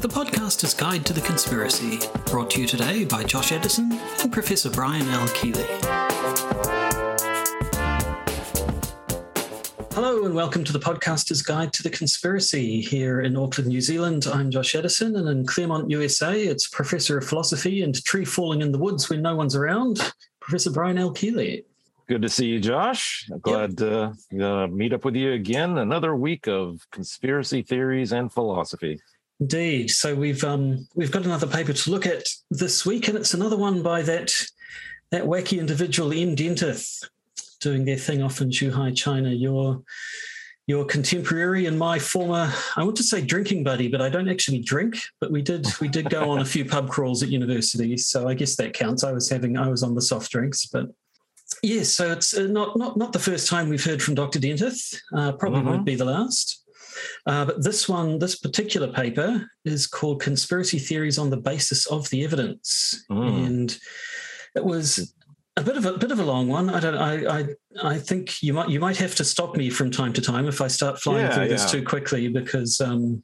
[0.00, 4.70] the podcaster's guide to the conspiracy, brought to you today by Josh Edison and Professor
[4.70, 5.26] Brian L.
[5.28, 5.66] Keeley.
[9.90, 14.28] Hello and welcome to the podcaster's guide to the conspiracy here in Auckland, New Zealand.
[14.32, 18.70] I'm Josh Edison, and in Claremont, USA, it's Professor of Philosophy and Tree Falling in
[18.70, 21.10] the Woods when no one's around, Professor Brian L.
[21.10, 21.64] Keeley.
[22.06, 23.28] Good to see you, Josh.
[23.42, 24.12] Glad yep.
[24.30, 25.78] to uh, meet up with you again.
[25.78, 29.00] Another week of conspiracy theories and philosophy.
[29.40, 29.90] Indeed.
[29.90, 33.56] So we've um, we've got another paper to look at this week, and it's another
[33.56, 34.32] one by that
[35.10, 37.04] that wacky individual M Dentith
[37.60, 39.30] doing their thing off in Zhuhai, China.
[39.30, 39.82] Your
[40.66, 44.60] your contemporary and my former I want to say drinking buddy, but I don't actually
[44.60, 44.98] drink.
[45.20, 48.34] But we did we did go on a few pub crawls at university, so I
[48.34, 49.04] guess that counts.
[49.04, 50.88] I was having I was on the soft drinks, but
[51.62, 54.38] Yes, so it's uh, not not not the first time we've heard from Dr.
[54.38, 55.00] Dentith.
[55.14, 55.70] Uh, probably mm-hmm.
[55.70, 56.62] won't be the last.
[57.26, 62.08] Uh, but this one, this particular paper, is called "Conspiracy Theories on the Basis of
[62.10, 63.46] the Evidence," mm.
[63.46, 63.78] and
[64.54, 65.14] it was
[65.58, 66.70] a bit of a bit of a long one.
[66.70, 66.96] I don't.
[66.96, 67.46] I, I
[67.82, 70.60] I think you might you might have to stop me from time to time if
[70.60, 71.48] I start flying yeah, through yeah.
[71.48, 72.80] this too quickly because.
[72.80, 73.22] Um,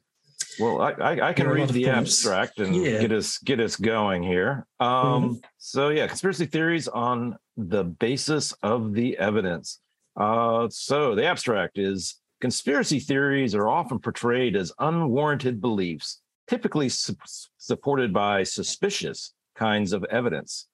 [0.59, 3.01] well, I, I, I can read the abstract and yeah.
[3.01, 4.65] get us get us going here.
[4.79, 5.33] Um, mm-hmm.
[5.57, 9.81] So yeah, conspiracy theories on the basis of the evidence.
[10.15, 12.15] Uh, so the abstract is
[12.45, 17.15] conspiracy theories are often portrayed as unwarranted beliefs, typically su-
[17.57, 20.67] supported by suspicious kinds of evidence.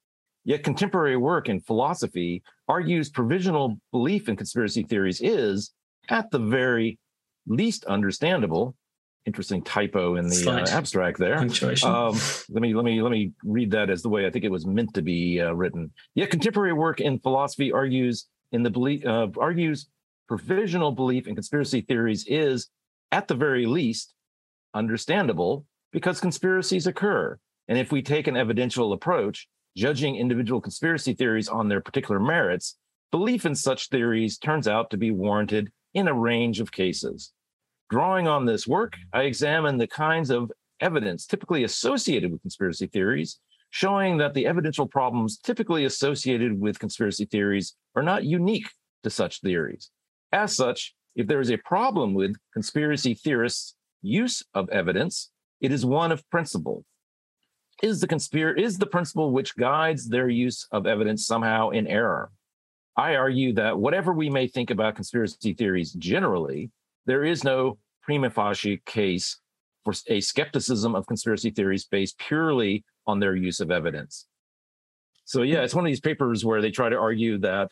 [0.44, 5.72] Yet contemporary work in philosophy argues provisional belief in conspiracy theories is,
[6.10, 6.98] at the very
[7.46, 8.76] least, understandable
[9.24, 11.38] interesting typo in the uh, abstract there.
[11.86, 14.50] Um, let me let me let me read that as the way I think it
[14.50, 15.90] was meant to be uh, written.
[16.14, 19.86] Yet contemporary work in philosophy argues in the belief uh, argues
[20.28, 22.68] provisional belief in conspiracy theories is
[23.10, 24.14] at the very least
[24.74, 27.38] understandable because conspiracies occur.
[27.68, 32.76] And if we take an evidential approach, judging individual conspiracy theories on their particular merits,
[33.10, 37.32] belief in such theories turns out to be warranted in a range of cases.
[37.90, 40.50] Drawing on this work, I examine the kinds of
[40.80, 43.38] evidence typically associated with conspiracy theories,
[43.70, 48.68] showing that the evidential problems typically associated with conspiracy theories are not unique
[49.02, 49.90] to such theories.
[50.32, 55.84] As such, if there is a problem with conspiracy theorists' use of evidence, it is
[55.84, 56.84] one of principle.
[57.82, 62.30] Is the conspir- is the principle which guides their use of evidence somehow in error?
[62.96, 66.70] I argue that whatever we may think about conspiracy theories generally,
[67.06, 69.38] there is no prima facie case
[69.84, 74.26] for a skepticism of conspiracy theories based purely on their use of evidence.
[75.24, 77.70] So yeah, it's one of these papers where they try to argue that,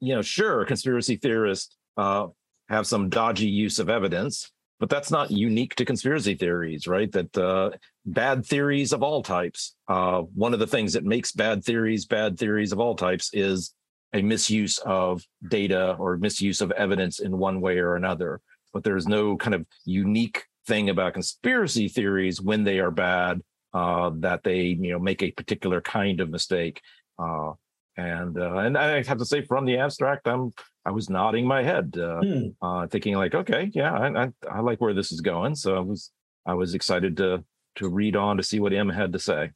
[0.00, 2.26] you know, sure, conspiracy theorists uh,
[2.68, 7.10] have some dodgy use of evidence, but that's not unique to conspiracy theories, right?
[7.12, 7.70] That uh,
[8.04, 9.74] bad theories of all types.
[9.88, 13.74] Uh, one of the things that makes bad theories bad theories of all types is
[14.12, 18.40] a misuse of data or misuse of evidence in one way or another
[18.76, 23.40] but there's no kind of unique thing about conspiracy theories when they are bad
[23.72, 26.82] uh, that they you know make a particular kind of mistake.
[27.18, 27.52] Uh,
[27.96, 30.52] and uh, and I have to say, from the abstract, I'm
[30.84, 32.48] I was nodding my head, uh, hmm.
[32.60, 35.54] Uh, thinking like, okay, yeah, I, I, I like where this is going.
[35.54, 36.10] So I was
[36.46, 37.44] I was excited to
[37.76, 39.50] to read on to see what M had to say.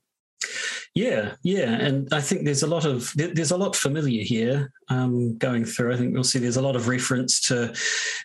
[0.95, 5.39] Yeah, yeah, and I think there's a lot of there's a lot familiar here um,
[5.39, 5.93] going through.
[5.95, 7.73] I think we'll see there's a lot of reference to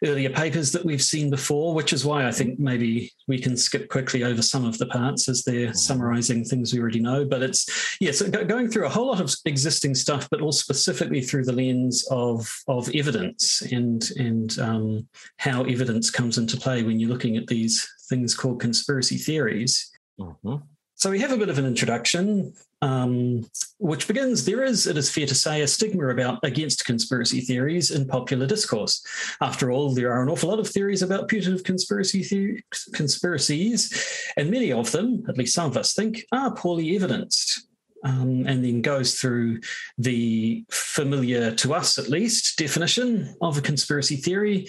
[0.03, 3.87] earlier papers that we've seen before, which is why I think maybe we can skip
[3.87, 5.75] quickly over some of the parts as they're mm-hmm.
[5.75, 7.23] summarizing things we already know.
[7.23, 11.21] But it's yeah, so going through a whole lot of existing stuff, but all specifically
[11.21, 16.99] through the lens of of evidence and and um, how evidence comes into play when
[16.99, 19.91] you're looking at these things called conspiracy theories.
[20.19, 20.55] Mm-hmm.
[20.97, 23.45] So we have a bit of an introduction, um,
[23.79, 27.91] which begins there is, it is fair to say, a stigma about against conspiracy theories
[27.91, 29.05] in popular discourse.
[29.41, 32.63] After all, there are an awful lot of theories about putative conspiracy theories,
[32.93, 37.67] conspiracies, and many of them, at least some of us think, are poorly evidenced.
[38.03, 39.61] Um, and then goes through
[39.97, 44.67] the familiar to us at least definition of a conspiracy theory,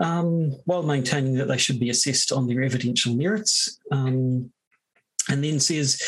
[0.00, 3.80] um, while maintaining that they should be assessed on their evidential merits.
[3.90, 4.52] Um,
[5.28, 6.00] and then says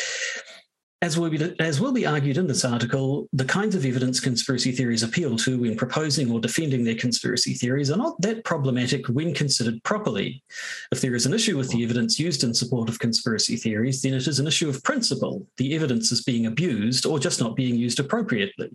[1.03, 4.73] as will, be, as will be argued in this article, the kinds of evidence conspiracy
[4.73, 9.35] theories appeal to when proposing or defending their conspiracy theories are not that problematic when
[9.35, 10.43] considered properly.
[10.91, 14.15] If there is an issue with the evidence used in support of conspiracy theories, then
[14.15, 15.47] it is an issue of principle.
[15.59, 18.73] The evidence is being abused or just not being used appropriately.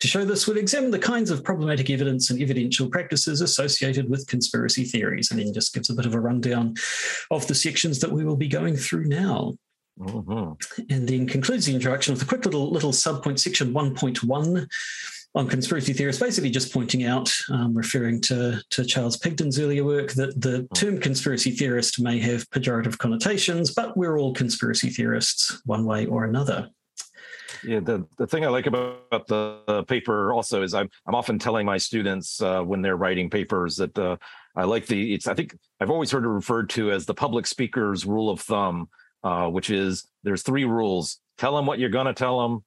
[0.00, 4.26] To show this, we'll examine the kinds of problematic evidence and evidential practices associated with
[4.26, 6.74] conspiracy theories, and then just gives a bit of a rundown
[7.30, 9.54] of the sections that we will be going through now.
[9.98, 10.82] Mm-hmm.
[10.90, 14.68] And then concludes the introduction with a quick little little subpoint section 1.1
[15.34, 20.12] on conspiracy theorists, basically just pointing out, um, referring to, to Charles Pigden's earlier work,
[20.12, 20.74] that the mm.
[20.74, 26.24] term conspiracy theorist may have pejorative connotations, but we're all conspiracy theorists one way or
[26.24, 26.68] another.
[27.64, 31.64] Yeah, the, the thing I like about the paper also is I'm I'm often telling
[31.64, 34.16] my students uh, when they're writing papers that uh,
[34.56, 37.46] I like the it's I think I've always heard it referred to as the public
[37.46, 38.88] speaker's rule of thumb,
[39.22, 41.20] uh, which is there's three rules.
[41.38, 42.64] Tell them what you're going to tell them,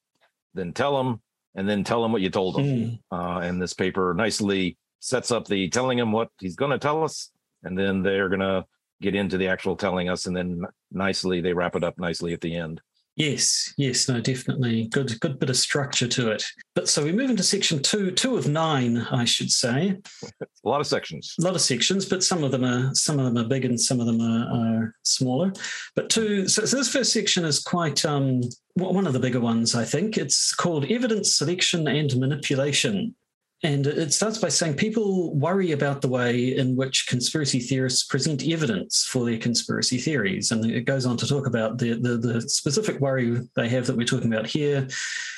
[0.54, 1.22] then tell them,
[1.56, 2.66] and then tell them what you told them.
[2.66, 3.00] Mm.
[3.12, 7.04] Uh, and this paper nicely sets up the telling him what he's going to tell
[7.04, 7.32] us,
[7.64, 8.66] and then they're going to
[9.02, 12.42] get into the actual telling us, and then nicely they wrap it up nicely at
[12.42, 12.82] the end.
[13.16, 14.90] Yes, yes, no, definitely.
[14.90, 16.44] Good, good bit of structure to it.
[16.74, 19.96] But so we move into section two, two of nine, I should say.
[20.42, 21.34] A lot of sections.
[21.40, 23.80] A lot of sections, but some of them are some of them are big and
[23.80, 25.54] some of them are, are smaller.
[25.96, 28.42] But two, so, so, this first section is quite um,
[28.74, 30.18] one of the bigger ones, I think.
[30.18, 33.16] It's called evidence selection and manipulation.
[33.64, 38.46] And it starts by saying people worry about the way in which conspiracy theorists present
[38.46, 40.52] evidence for their conspiracy theories.
[40.52, 43.96] And it goes on to talk about the, the, the specific worry they have that
[43.96, 44.88] we're talking about here,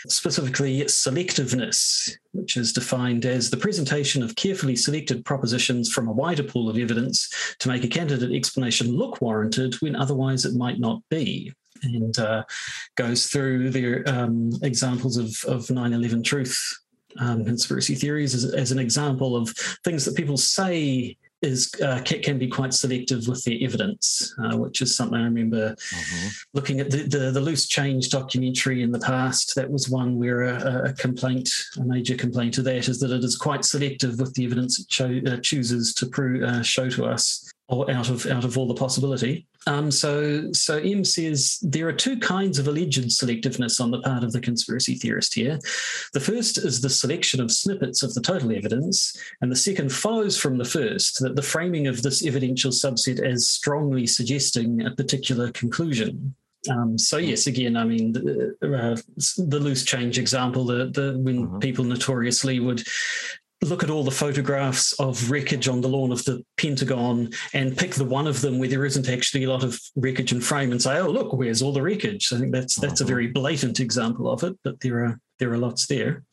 [0.08, 6.44] specifically selectiveness, which is defined as the presentation of carefully selected propositions from a wider
[6.44, 11.02] pool of evidence to make a candidate explanation look warranted when otherwise it might not
[11.10, 11.54] be
[11.84, 12.44] and uh,
[12.96, 16.60] goes through their um, examples of, of 9-11 truth
[17.20, 19.50] um, conspiracy theories as, as, an example of
[19.84, 24.82] things that people say is uh, can, be quite selective with their evidence, uh, which
[24.82, 26.28] is something I remember mm-hmm.
[26.54, 29.56] looking at the, the, the loose change documentary in the past.
[29.56, 33.24] That was one where a, a, complaint, a major complaint to that, is that it
[33.24, 37.06] is quite selective with the evidence it cho- uh, chooses to prove, uh, show to
[37.06, 39.46] us or out of out of all the possibility.
[39.68, 44.24] Um, so so M says there are two kinds of alleged selectiveness on the part
[44.24, 45.60] of the conspiracy theorist here.
[46.14, 50.38] The first is the selection of snippets of the total evidence, and the second follows
[50.38, 55.52] from the first that the framing of this evidential subset as strongly suggesting a particular
[55.52, 56.34] conclusion.
[56.70, 58.96] Um, so yes, again, I mean, the, uh,
[59.38, 61.60] the loose change example, the, the when mm-hmm.
[61.60, 62.84] people notoriously would
[63.64, 67.96] look at all the photographs of wreckage on the lawn of the Pentagon and pick
[67.96, 70.82] the one of them where there isn't actually a lot of wreckage and frame and
[70.82, 73.10] say, "Oh, look, where's all the wreckage?" I think that's that's a uh-huh.
[73.10, 76.24] very blatant example of it, but there are there are lots there.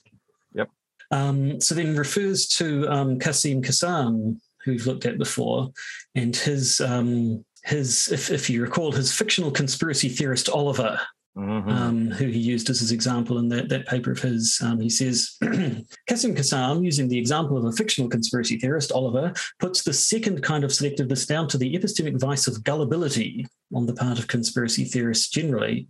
[0.54, 0.70] Yep.
[1.10, 5.70] Um, so then refers to um, Quassim Cassam, who we've looked at before,
[6.14, 11.00] and his um, his if, if you recall his fictional conspiracy theorist Oliver
[11.36, 11.68] Mm-hmm.
[11.68, 14.60] Um, who he used as his example in that, that paper of his.
[14.62, 19.82] Um, he says, Quassim Cassam, using the example of a fictional conspiracy theorist, Oliver, puts
[19.82, 23.44] the second kind of selectiveness down to the epistemic vice of gullibility
[23.74, 25.86] on the part of conspiracy theorists generally.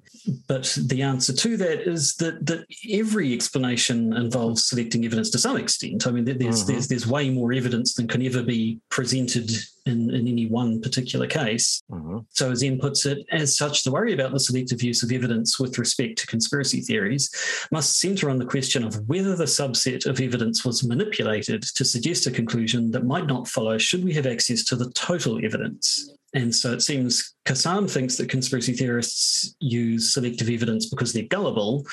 [0.49, 5.57] But the answer to that is that, that every explanation involves selecting evidence to some
[5.57, 6.07] extent.
[6.07, 6.73] I mean, there's, mm-hmm.
[6.73, 9.51] there's, there's way more evidence than can ever be presented
[9.87, 11.83] in, in any one particular case.
[11.91, 12.19] Mm-hmm.
[12.31, 15.59] So, as Ian puts it, as such, the worry about the selective use of evidence
[15.59, 17.31] with respect to conspiracy theories
[17.71, 22.27] must centre on the question of whether the subset of evidence was manipulated to suggest
[22.27, 26.11] a conclusion that might not follow should we have access to the total evidence.
[26.35, 31.87] And so it seems Cassam thinks that conspiracy theorists use selective evidence because they're gullible.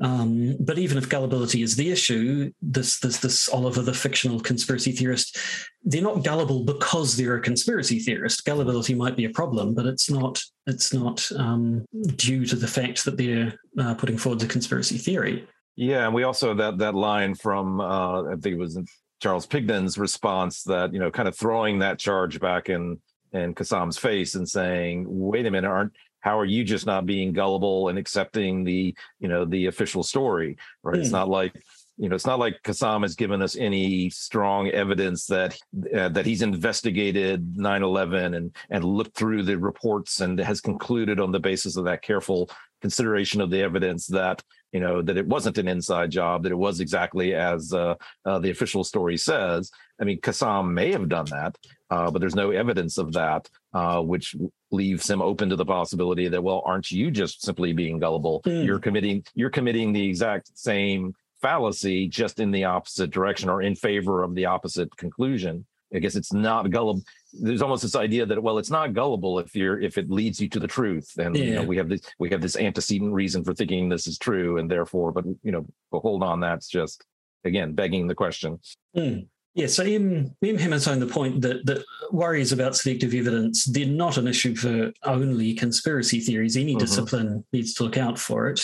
[0.00, 4.92] Um, but even if gullibility is the issue, this, this, this Oliver, the fictional conspiracy
[4.92, 5.38] theorist,
[5.82, 8.44] they're not gullible because they're a conspiracy theorist.
[8.44, 10.42] Gullibility might be a problem, but it's not.
[10.68, 11.86] It's not um,
[12.16, 15.46] due to the fact that they're uh, putting forward a conspiracy theory.
[15.76, 18.76] Yeah, and we also that that line from uh, I think it was
[19.22, 22.98] Charles Pigden's response that you know kind of throwing that charge back in
[23.32, 27.32] in Cassam's face and saying, "Wait a minute, aren't how are you just not being
[27.32, 30.96] gullible and accepting the you know the official story?" Right?
[30.96, 31.00] Mm.
[31.00, 31.16] It's hmm.
[31.16, 31.52] not like
[31.98, 35.58] you know it's not like Cassam has given us any strong evidence that
[35.94, 41.32] uh, that he's investigated 9/11 and and looked through the reports and has concluded on
[41.32, 42.50] the basis of that careful
[42.82, 44.42] consideration of the evidence that
[44.72, 47.94] you know that it wasn't an inside job that it was exactly as uh,
[48.26, 51.56] uh, the official story says i mean Cassam may have done that
[51.90, 54.34] uh, but there's no evidence of that uh, which
[54.70, 58.64] leaves him open to the possibility that well aren't you just simply being gullible mm.
[58.64, 63.74] you're committing you're committing the exact same fallacy just in the opposite direction or in
[63.74, 65.64] favor of the opposite conclusion
[65.94, 67.02] i guess it's not gullible
[67.32, 70.48] there's almost this idea that well it's not gullible if you're if it leads you
[70.48, 71.44] to the truth and yeah.
[71.44, 74.58] you know we have this we have this antecedent reason for thinking this is true
[74.58, 77.04] and therefore but you know but hold on that's just
[77.44, 78.58] again begging the question
[78.96, 79.26] mm.
[79.56, 81.82] Yeah, so M hammers home the point that, that
[82.12, 86.58] worries about selective evidence, they're not an issue for only conspiracy theories.
[86.58, 86.80] Any mm-hmm.
[86.80, 88.62] discipline needs to look out for it.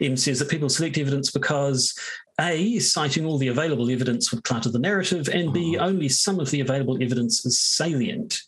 [0.00, 1.96] M says that people select evidence because
[2.40, 5.84] A, citing all the available evidence would clutter the narrative, and B, mm-hmm.
[5.84, 8.40] only some of the available evidence is salient.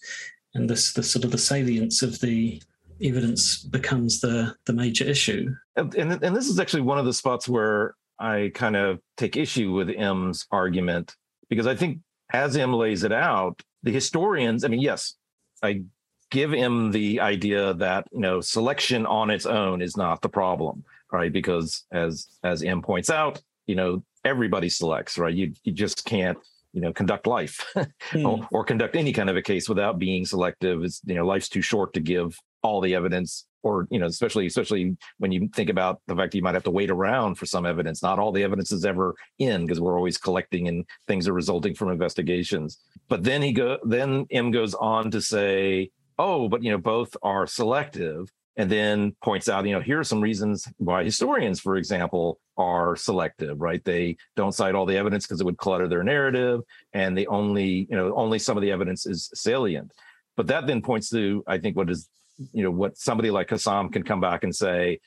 [0.55, 2.61] And this the sort of the salience of the
[3.01, 5.55] evidence becomes the the major issue.
[5.77, 9.71] And, and, this is actually one of the spots where I kind of take issue
[9.71, 11.15] with M's argument
[11.49, 11.99] because I think
[12.33, 15.15] as M lays it out, the historians, I mean, yes,
[15.63, 15.83] I
[16.31, 20.85] give him the idea that you know selection on its own is not the problem,
[21.13, 21.33] right?
[21.33, 25.35] Because as as M points out, you know everybody selects, right?
[25.35, 26.39] You you just can't
[26.73, 28.27] you know conduct life mm.
[28.27, 30.85] or, or, conduct any kind of a case without being selective.
[30.85, 34.47] It's you know life's too short to give all the evidence or you know especially
[34.47, 37.47] especially when you think about the fact that you might have to wait around for
[37.47, 38.03] some evidence.
[38.03, 41.75] Not all the evidence is ever in because we're always collecting and things are resulting
[41.75, 42.79] from investigations.
[43.09, 47.17] But then he go then m goes on to say oh but you know both
[47.23, 51.77] are selective and then points out you know here are some reasons why historians for
[51.77, 53.85] example are selective right?
[53.85, 56.61] They don't cite all the evidence because it would clutter their narrative
[56.93, 59.93] and they only you know only some of the evidence is salient.
[60.37, 62.09] But that then points to i think what is
[62.53, 65.01] you know what somebody like Cassam can come back and say,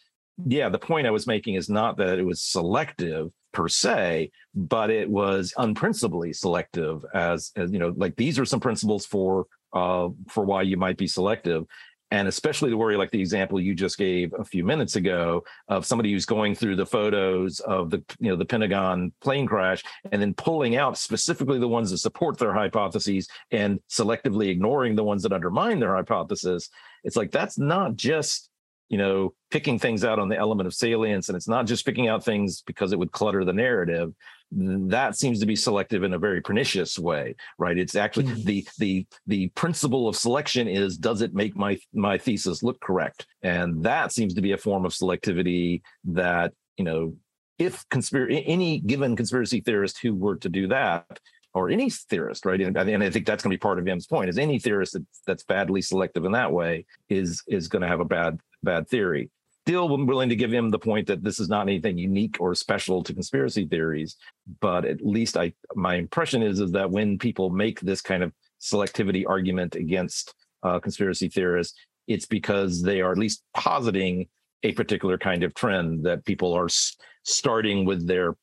[0.46, 4.90] yeah, the point I was making is not that it was selective per se, but
[4.90, 10.10] it was unprincipally selective as, as you know, like these are some principles for uh,
[10.28, 11.64] for why you might be selective
[12.12, 15.86] and especially the worry like the example you just gave a few minutes ago of
[15.86, 20.22] somebody who's going through the photos of the you know the pentagon plane crash and
[20.22, 25.24] then pulling out specifically the ones that support their hypotheses and selectively ignoring the ones
[25.24, 26.70] that undermine their hypothesis.
[27.04, 28.50] It's like that's not just
[28.90, 32.10] you know picking things out on the element of salience and it's not just picking
[32.10, 34.14] out things because it would clutter the narrative
[34.52, 38.44] that seems to be selective in a very pernicious way right it's actually mm-hmm.
[38.44, 43.26] the the the principle of selection is does it make my my thesis look correct
[43.44, 47.14] and that seems to be a form of selectivity that you know
[47.58, 51.20] if conspiracy any given conspiracy theorist who were to do that
[51.54, 52.62] or any theorist, right?
[52.62, 54.94] And, and I think that's going to be part of M's point: is any theorist
[54.94, 58.88] that, that's badly selective in that way is is going to have a bad bad
[58.88, 59.30] theory.
[59.68, 63.04] Still willing to give him the point that this is not anything unique or special
[63.04, 64.16] to conspiracy theories,
[64.60, 68.34] but at least I my impression is is that when people make this kind of
[68.60, 71.78] selectivity argument against uh, conspiracy theorists,
[72.08, 74.28] it's because they are at least positing
[74.64, 78.36] a particular kind of trend that people are s- starting with their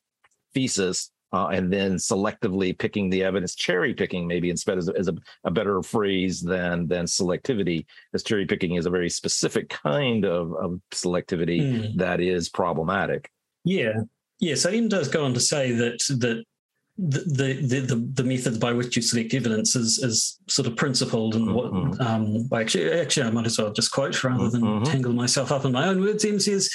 [0.55, 5.15] thesis uh, and then selectively picking the evidence, cherry picking maybe instead is, is a,
[5.45, 10.55] a, better phrase than than selectivity, as cherry picking is a very specific kind of,
[10.55, 11.97] of selectivity mm.
[11.97, 13.31] that is problematic.
[13.65, 13.93] Yeah,
[14.41, 14.55] yeah.
[14.55, 16.45] So M does go on to say that that
[16.99, 21.37] the, the the the method by which you select evidence is is sort of principled
[21.37, 22.01] and what mm-hmm.
[22.03, 24.85] um actually actually I might as well just quote rather than mm-hmm.
[24.85, 26.25] tangle myself up in my own words.
[26.25, 26.71] M says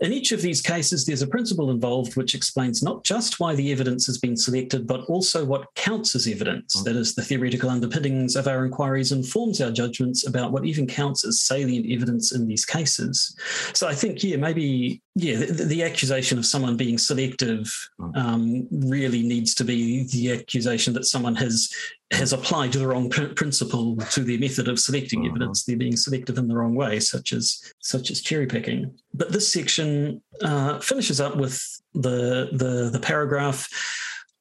[0.00, 3.72] in each of these cases, there's a principle involved which explains not just why the
[3.72, 6.76] evidence has been selected, but also what counts as evidence.
[6.76, 6.84] Mm.
[6.84, 11.24] That is, the theoretical underpinnings of our inquiries informs our judgments about what even counts
[11.24, 13.34] as salient evidence in these cases.
[13.72, 18.14] So I think, yeah, maybe, yeah, the, the accusation of someone being selective mm.
[18.18, 21.72] um, really needs to be the accusation that someone has
[22.12, 25.30] has applied the wrong pr- principle to their method of selecting uh-huh.
[25.30, 25.64] evidence.
[25.64, 28.92] They're being selective in the wrong way, such as such as cherry picking.
[29.14, 33.68] But this section uh, finishes up with the the, the paragraph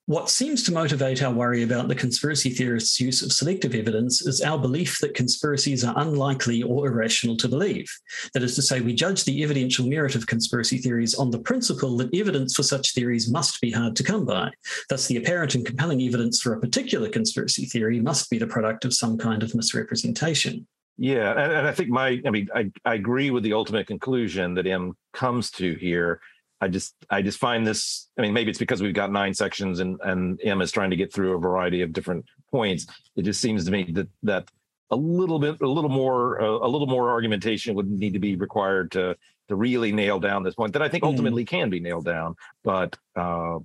[0.08, 4.40] what seems to motivate our worry about the conspiracy theorists' use of selective evidence is
[4.42, 7.90] our belief that conspiracies are unlikely or irrational to believe.
[8.34, 11.98] That is to say, we judge the evidential merit of conspiracy theories on the principle
[11.98, 14.52] that evidence for such theories must be hard to come by.
[14.90, 18.86] Thus, the apparent and compelling evidence for a particular conspiracy theory must be the product
[18.86, 20.68] of some kind of misrepresentation.
[20.98, 24.54] Yeah, and, and I think my, I mean, I, I agree with the ultimate conclusion
[24.54, 26.22] that M comes to here
[26.62, 28.10] I just I just find this.
[28.18, 31.14] I mean, maybe it's because we've got nine sections and and is trying to get
[31.14, 32.88] through a variety of different points.
[33.16, 34.50] It just seems to me that that
[34.92, 38.36] a little bit, a little more, uh, a little more argumentation would need to be
[38.36, 39.16] required to
[39.48, 41.10] to really nail down this point that I think hmm.
[41.10, 41.48] ultimately mm.
[41.48, 42.36] can be nailed down.
[42.64, 43.60] But uh,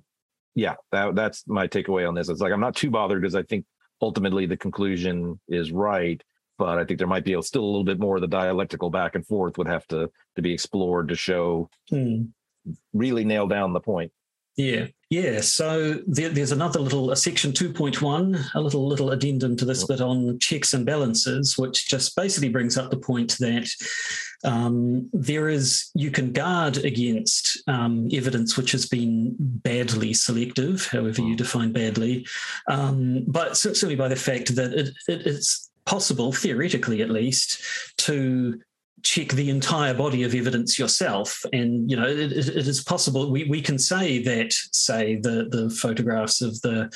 [0.53, 2.29] yeah, that, that's my takeaway on this.
[2.29, 3.65] It's like I'm not too bothered because I think
[3.99, 6.21] ultimately the conclusion is right.
[6.59, 8.91] But I think there might be a, still a little bit more of the dialectical
[8.91, 12.27] back and forth would have to to be explored to show mm.
[12.93, 14.11] Really nail down the point.
[14.57, 15.41] Yeah, yeah.
[15.41, 20.01] So there, there's another little a section 2.1, a little little addendum to this bit
[20.01, 23.69] on checks and balances, which just basically brings up the point that
[24.43, 31.21] um, there is you can guard against um, evidence which has been badly selective, however
[31.21, 32.27] you define badly,
[32.69, 37.63] um, but certainly by the fact that it, it, it's possible, theoretically at least,
[37.97, 38.59] to
[39.03, 41.43] check the entire body of evidence yourself.
[41.53, 43.31] And, you know, it, it is possible.
[43.31, 46.91] We, we can say that, say, the, the photographs of the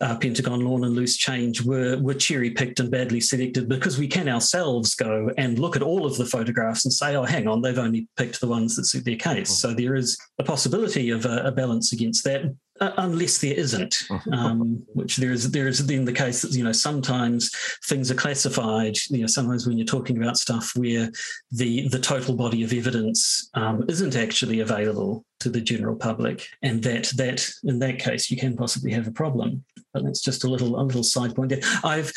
[0.00, 4.06] uh, Pentagon lawn and loose change were, were cherry picked and badly selected because we
[4.06, 7.62] can ourselves go and look at all of the photographs and say, oh, hang on,
[7.62, 9.50] they've only picked the ones that suit their case.
[9.50, 12.42] So there is a possibility of a, a balance against that.
[12.80, 16.62] Uh, unless there isn't, um, which there is there is then the case that you
[16.62, 17.50] know sometimes
[17.86, 18.96] things are classified.
[19.08, 21.10] You know, sometimes when you're talking about stuff where
[21.50, 26.82] the the total body of evidence um, isn't actually available to the general public, and
[26.84, 29.64] that that in that case you can possibly have a problem.
[29.92, 31.60] But that's just a little a little side point there.
[31.82, 32.12] I've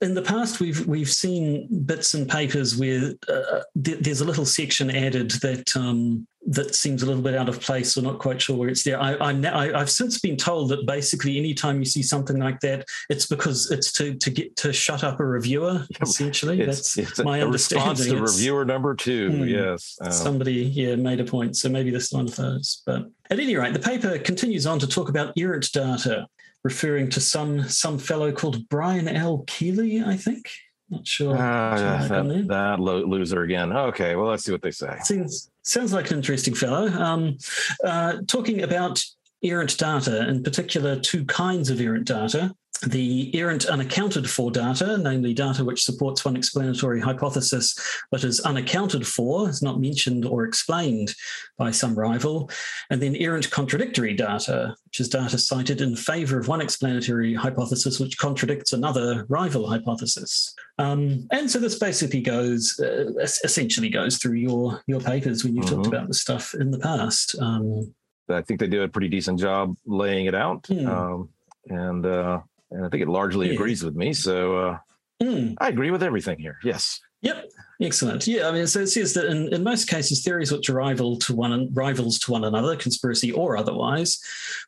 [0.00, 4.44] in the past we've we've seen bits and papers where uh, th- there's a little
[4.44, 8.40] section added that um, that seems a little bit out of place or not quite
[8.40, 9.00] sure where it's there.
[9.00, 13.26] I, I, have since been told that basically anytime you see something like that, it's
[13.26, 15.84] because it's to to get to shut up a reviewer.
[16.02, 17.88] Essentially, it's, that's it's my a, understanding.
[17.88, 19.30] Response to it's, reviewer number two.
[19.30, 22.82] Hmm, yes, um, somebody yeah made a point, so maybe this one of those.
[22.86, 26.28] But at any rate, the paper continues on to talk about errant data,
[26.62, 29.44] referring to some some fellow called Brian L.
[29.48, 30.48] Keeley, I think.
[30.88, 31.36] Not sure.
[31.36, 33.72] Uh, that, that loser again.
[33.72, 34.96] Okay, well, let's see what they say.
[35.02, 36.86] Seems sounds like an interesting fellow.
[36.88, 37.38] Um,
[37.84, 39.02] uh, talking about
[39.42, 45.34] errant data, in particular, two kinds of errant data the errant unaccounted for data, namely
[45.34, 47.78] data which supports one explanatory hypothesis
[48.10, 51.14] but is unaccounted for, is not mentioned or explained
[51.58, 52.50] by some rival,
[52.90, 57.98] and then errant contradictory data, which is data cited in favor of one explanatory hypothesis
[57.98, 60.54] which contradicts another rival hypothesis.
[60.78, 63.12] Um, and so this basically goes, uh,
[63.44, 65.76] essentially goes through your your papers when you've mm-hmm.
[65.76, 67.36] talked about this stuff in the past.
[67.40, 67.94] Um,
[68.28, 70.66] I think they do a pretty decent job laying it out.
[70.66, 70.86] Hmm.
[70.86, 71.28] Um,
[71.68, 72.40] and uh,
[72.76, 73.54] and I think it largely yeah.
[73.54, 74.12] agrees with me.
[74.12, 74.78] So uh,
[75.22, 75.56] mm.
[75.60, 76.58] I agree with everything here.
[76.62, 77.00] Yes.
[77.22, 77.50] Yep.
[77.80, 78.26] Excellent.
[78.26, 81.18] Yeah, I mean, so it says that in, in most cases, theories which are rival
[81.18, 84.18] to one rivals to one another, conspiracy or otherwise,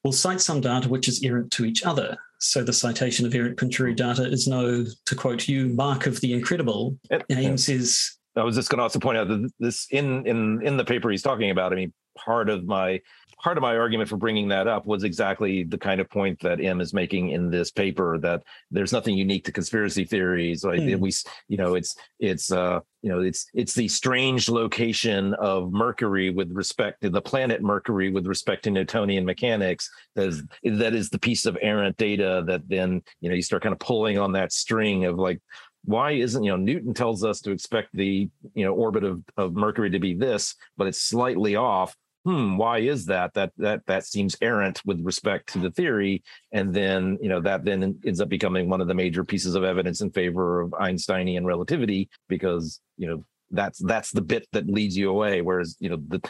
[0.04, 2.16] will cite some data which is errant to each other.
[2.40, 6.32] So the citation of errant contrary data is no, to quote you, mark of the
[6.32, 6.98] incredible.
[7.10, 8.16] It, Ames says.
[8.36, 11.10] I was just going to also point out that this in in in the paper
[11.10, 11.72] he's talking about.
[11.72, 13.00] I mean, part of my
[13.42, 16.60] part of my argument for bringing that up was exactly the kind of point that
[16.60, 20.64] M is making in this paper that there's nothing unique to conspiracy theories.
[20.64, 20.98] Like mm.
[20.98, 21.12] we,
[21.48, 26.50] you know, it's it's uh, you know, it's it's the strange location of Mercury with
[26.52, 29.88] respect to the planet Mercury with respect to Newtonian mechanics.
[30.16, 33.62] That is that is the piece of errant data that then you know you start
[33.62, 35.40] kind of pulling on that string of like
[35.84, 39.54] why isn't you know newton tells us to expect the you know orbit of, of
[39.54, 41.96] mercury to be this but it's slightly off
[42.28, 43.32] hmm, why is that?
[43.32, 47.64] That that that seems errant with respect to the theory, and then you know that
[47.64, 51.46] then ends up becoming one of the major pieces of evidence in favor of Einsteinian
[51.46, 55.40] relativity because you know that's that's the bit that leads you away.
[55.40, 56.20] Whereas you know the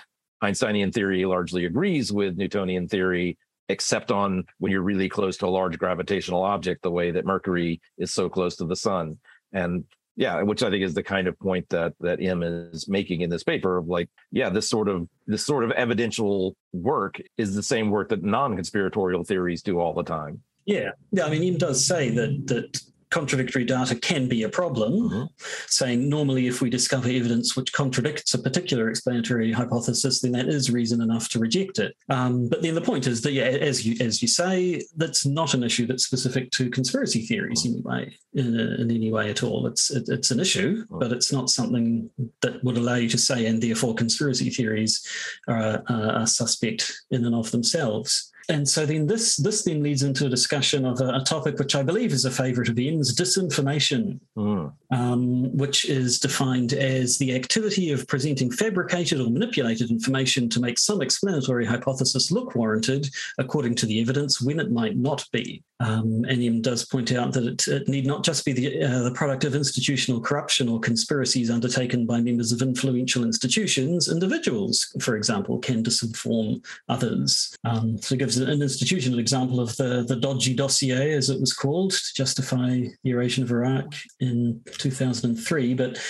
[0.41, 3.37] Einsteinian theory largely agrees with Newtonian theory,
[3.69, 7.81] except on when you're really close to a large gravitational object, the way that Mercury
[7.99, 9.19] is so close to the sun.
[9.53, 9.85] And
[10.19, 13.31] yeah which i think is the kind of point that that m is making in
[13.31, 17.63] this paper of like yeah this sort of this sort of evidential work is the
[17.63, 20.43] same work that non-conspiratorial theories do all the time.
[20.67, 20.91] Yeah.
[21.13, 25.25] Yeah i mean M does say that that contradictory data can be a problem, mm-hmm.
[25.67, 30.71] saying normally if we discover evidence which contradicts a particular explanatory hypothesis, then that is
[30.71, 31.95] reason enough to reject it.
[32.09, 35.55] Um, but then the point is that, yeah, as you as you say, that's not
[35.55, 37.89] an issue that's specific to conspiracy theories mm-hmm.
[37.89, 39.67] anyway, in, in, any way at all.
[39.67, 40.99] It's it, it's an issue, mm-hmm.
[40.99, 42.11] but it's not something
[42.43, 45.07] that would allow you to say, and therefore conspiracy theories
[45.49, 50.27] are, are suspect in and of themselves and so then this this then leads into
[50.27, 54.21] a discussion of a, a topic which I believe is a favourite of M's, disinformation,
[54.37, 54.73] mm.
[54.91, 60.79] um, which is defined as the activity of presenting fabricated or manipulated information to make
[60.79, 65.63] some explanatory hypothesis look warranted according to the evidence when it might not be.
[65.81, 66.23] Um,
[66.61, 69.55] does point out that it, it need not just be the, uh, the product of
[69.55, 74.11] institutional corruption or conspiracies undertaken by members of influential institutions.
[74.11, 77.57] Individuals, for example, can disinform others.
[77.65, 81.53] Um, so it gives an institutional example of the, the dodgy dossier, as it was
[81.53, 82.69] called, to justify
[83.05, 85.75] the invasion of Iraq in 2003.
[85.75, 86.01] But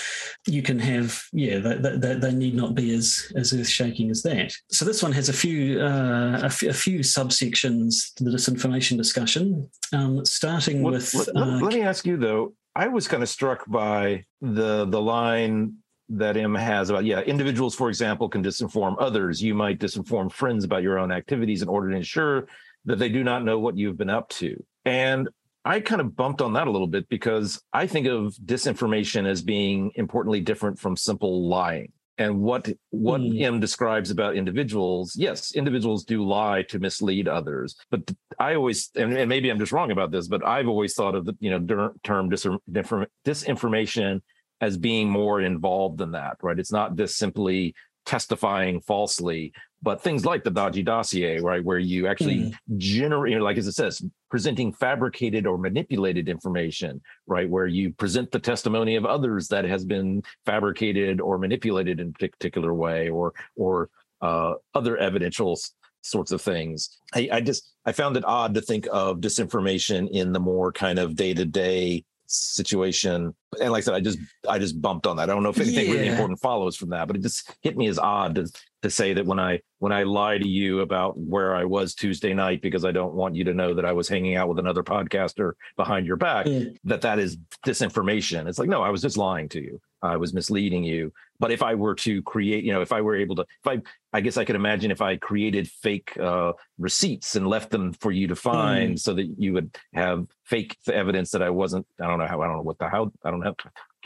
[0.46, 4.52] you can have, yeah, they, they need not be as, as earth shaking as that.
[4.70, 8.96] So this one has a few, uh, a, f- a few subsections to the disinformation
[8.96, 9.57] discussion,
[9.92, 11.14] um, starting with.
[11.14, 12.54] Let, uh, let me ask you though.
[12.74, 15.78] I was kind of struck by the the line
[16.10, 20.64] that M has about yeah individuals for example can disinform others you might disinform friends
[20.64, 22.46] about your own activities in order to ensure
[22.86, 25.28] that they do not know what you've been up to and
[25.66, 29.42] i kind of bumped on that a little bit because i think of disinformation as
[29.42, 33.42] being importantly different from simple lying and what what mm.
[33.42, 39.12] M describes about individuals yes individuals do lie to mislead others but i always and,
[39.16, 41.92] and maybe i'm just wrong about this but i've always thought of the you know
[42.02, 44.20] term disinformation
[44.60, 47.74] as being more involved than that right it's not just simply
[48.06, 52.78] testifying falsely but things like the dodgy dossier right where you actually mm.
[52.78, 58.38] generate like as it says presenting fabricated or manipulated information right where you present the
[58.38, 63.90] testimony of others that has been fabricated or manipulated in a particular way or or
[64.20, 65.56] uh, other evidential
[66.02, 70.32] sorts of things I, I just i found it odd to think of disinformation in
[70.32, 75.06] the more kind of day-to-day situation and like i said i just i just bumped
[75.06, 75.92] on that i don't know if anything yeah.
[75.92, 78.46] really important follows from that but it just hit me as odd to,
[78.82, 82.34] to say that when i when i lie to you about where i was tuesday
[82.34, 84.82] night because i don't want you to know that i was hanging out with another
[84.82, 86.76] podcaster behind your back mm.
[86.84, 90.34] that that is disinformation it's like no i was just lying to you I was
[90.34, 91.12] misleading you.
[91.40, 93.80] But if I were to create, you know, if I were able to, if I,
[94.12, 98.10] I guess I could imagine if I created fake uh, receipts and left them for
[98.10, 98.98] you to find, mm.
[98.98, 101.86] so that you would have fake evidence that I wasn't.
[102.00, 102.42] I don't know how.
[102.42, 103.12] I don't know what the how.
[103.24, 103.56] I don't have.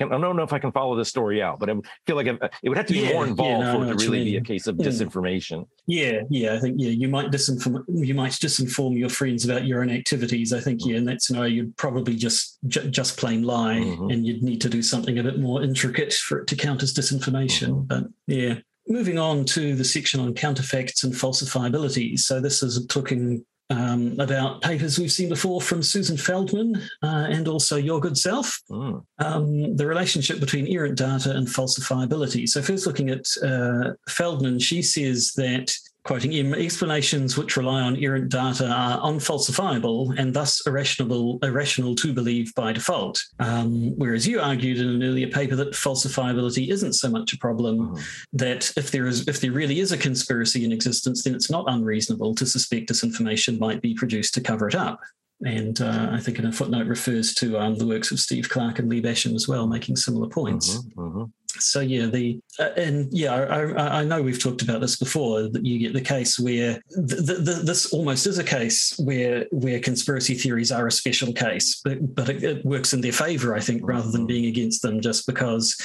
[0.02, 1.74] I don't know if I can follow this story out, but I
[2.06, 4.10] feel like it would have to be yeah, more involved yeah, no, for it to
[4.10, 4.84] really be a case of mm.
[4.84, 5.66] disinformation.
[5.86, 9.82] Yeah, yeah, I think yeah, you might disinform you might disinform your friends about your
[9.82, 10.52] own activities.
[10.52, 14.10] I think yeah, in that scenario, you'd probably just j- just plain lie, mm-hmm.
[14.10, 16.94] and you'd need to do something a bit more intricate for it to count as
[16.94, 17.68] disinformation.
[17.68, 17.86] Mm-hmm.
[17.86, 18.54] But yeah,
[18.88, 22.18] moving on to the section on counterfacts and falsifiability.
[22.18, 27.48] So this is talking um, about papers we've seen before from Susan Feldman uh, and
[27.48, 28.60] also your good self.
[28.70, 29.04] Mm.
[29.18, 32.48] Um, the relationship between errant data and falsifiability.
[32.48, 35.72] So, first looking at uh, Feldman, she says that
[36.04, 42.12] quoting him, explanations which rely on errant data are unfalsifiable and thus irrational, irrational to
[42.12, 43.22] believe by default.
[43.38, 47.78] Um, whereas you argued in an earlier paper that falsifiability isn't so much a problem,
[47.78, 48.02] mm-hmm.
[48.32, 51.64] that if there is if there really is a conspiracy in existence, then it's not
[51.68, 55.00] unreasonable to suspect disinformation might be produced to cover it up.
[55.44, 58.78] And uh, I think in a footnote refers to um, the works of Steve Clarke
[58.78, 60.78] and Lee Basham as well, making similar points.
[60.78, 61.24] Mm-hmm, mm-hmm
[61.58, 65.64] so yeah the uh, and yeah I, I, know we've talked about this before that
[65.64, 70.34] you get the case where the, the, this almost is a case where where conspiracy
[70.34, 73.82] theories are a special case but but it, it works in their favor i think
[73.84, 75.76] rather than being against them just because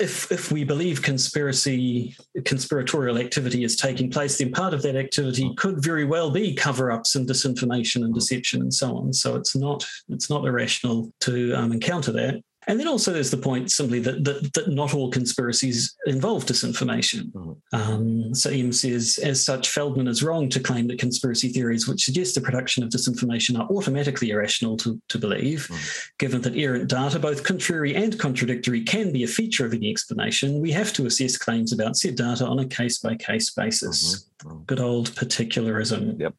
[0.00, 5.54] if if we believe conspiracy conspiratorial activity is taking place, then part of that activity
[5.56, 9.12] could very well be cover-ups and disinformation and deception and so on.
[9.12, 12.42] So it's not it's not irrational to um, encounter that.
[12.66, 17.30] And then also there's the point simply that that, that not all conspiracies involve disinformation.
[17.32, 17.76] Mm-hmm.
[17.76, 22.04] Um, so M says, as such, Feldman is wrong to claim that conspiracy theories which
[22.04, 25.68] suggest the production of disinformation are automatically irrational to, to believe.
[25.68, 26.08] Mm-hmm.
[26.18, 30.60] Given that errant data, both contrary and contradictory, can be a feature of any explanation,
[30.60, 34.28] we have to assess claims about said data on a case by case basis.
[34.44, 34.62] Mm-hmm.
[34.64, 36.20] Good old particularism.
[36.20, 36.34] Yep.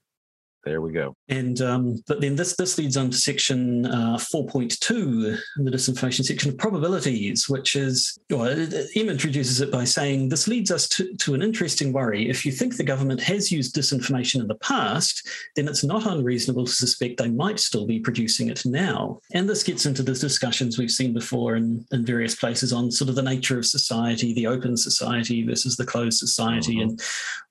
[0.65, 1.15] There we go.
[1.29, 5.69] And um, but then this this leads on to section uh, four point two, the
[5.69, 10.87] disinformation section of probabilities, which is well, M introduces it by saying this leads us
[10.89, 12.27] to, to an interesting worry.
[12.27, 16.65] If you think the government has used disinformation in the past, then it's not unreasonable
[16.65, 19.19] to suspect they might still be producing it now.
[19.35, 23.09] And this gets into the discussions we've seen before in, in various places on sort
[23.09, 26.89] of the nature of society, the open society versus the closed society, mm-hmm.
[26.89, 27.01] and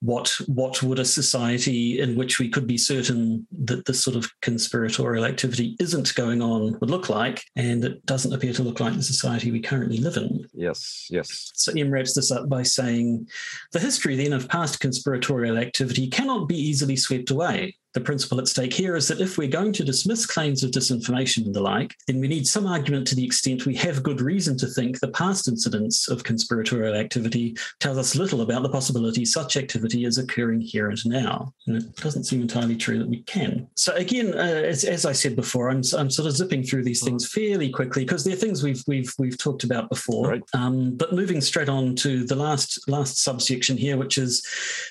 [0.00, 4.16] what what would a society in which we could be certain certain that this sort
[4.16, 8.80] of conspiratorial activity isn't going on would look like, and it doesn't appear to look
[8.80, 10.46] like the society we currently live in.
[10.52, 11.50] Yes, yes.
[11.54, 13.28] So M wraps this up by saying
[13.72, 17.76] the history then of past conspiratorial activity cannot be easily swept away.
[17.94, 21.46] The principle at stake here is that if we're going to dismiss claims of disinformation
[21.46, 24.58] and the like, then we need some argument to the extent we have good reason
[24.58, 29.56] to think the past incidents of conspiratorial activity tells us little about the possibility such
[29.56, 31.52] activity is occurring here and now.
[31.66, 33.68] And it doesn't seem entirely true that we can.
[33.76, 37.02] So again, uh, as, as, I said before, I'm, I'm sort of zipping through these
[37.02, 40.28] things fairly quickly because they're things we've we've we've talked about before.
[40.28, 40.42] Right.
[40.54, 44.44] Um, but moving straight on to the last last subsection here, which is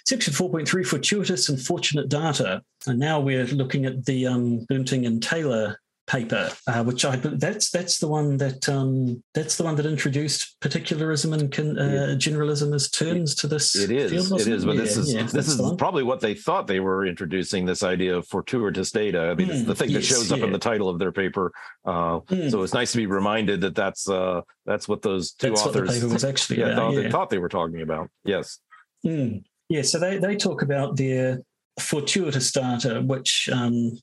[0.05, 2.61] section 4.3 fortuitous and fortunate data.
[2.87, 7.69] And now we're looking at the um, Buenting and Taylor paper, uh, which I that's
[7.69, 12.73] that's the one that um, that's the one that introduced particularism and con, uh, generalism
[12.75, 13.75] as terms to this.
[13.75, 14.11] It is.
[14.11, 14.65] Field, it is.
[14.65, 17.65] But yeah, this is yeah, this is probably what they thought they were introducing.
[17.65, 19.29] This idea of fortuitous data.
[19.29, 20.45] I mean, mm, it's the thing yes, that shows up yeah.
[20.45, 21.51] in the title of their paper.
[21.85, 22.51] Uh, mm.
[22.51, 25.87] So it's nice to be reminded that that's uh, that's what those two that's authors
[25.87, 28.09] what the paper was actually yeah, thought, they thought they were talking about.
[28.25, 28.59] Yes.
[29.05, 29.43] Mm.
[29.69, 29.83] Yeah.
[29.83, 31.39] So they they talk about their
[31.79, 33.97] fortuitous data, which um,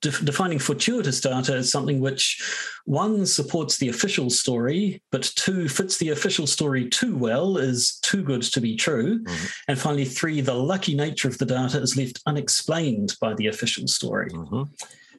[0.00, 2.42] de- defining fortuitous data as something which
[2.84, 8.22] one supports the official story, but two fits the official story too well, is too
[8.22, 9.22] good to be true.
[9.22, 9.46] Mm-hmm.
[9.68, 13.88] And finally, three, the lucky nature of the data is left unexplained by the official
[13.88, 14.30] story.
[14.30, 14.64] Mm-hmm.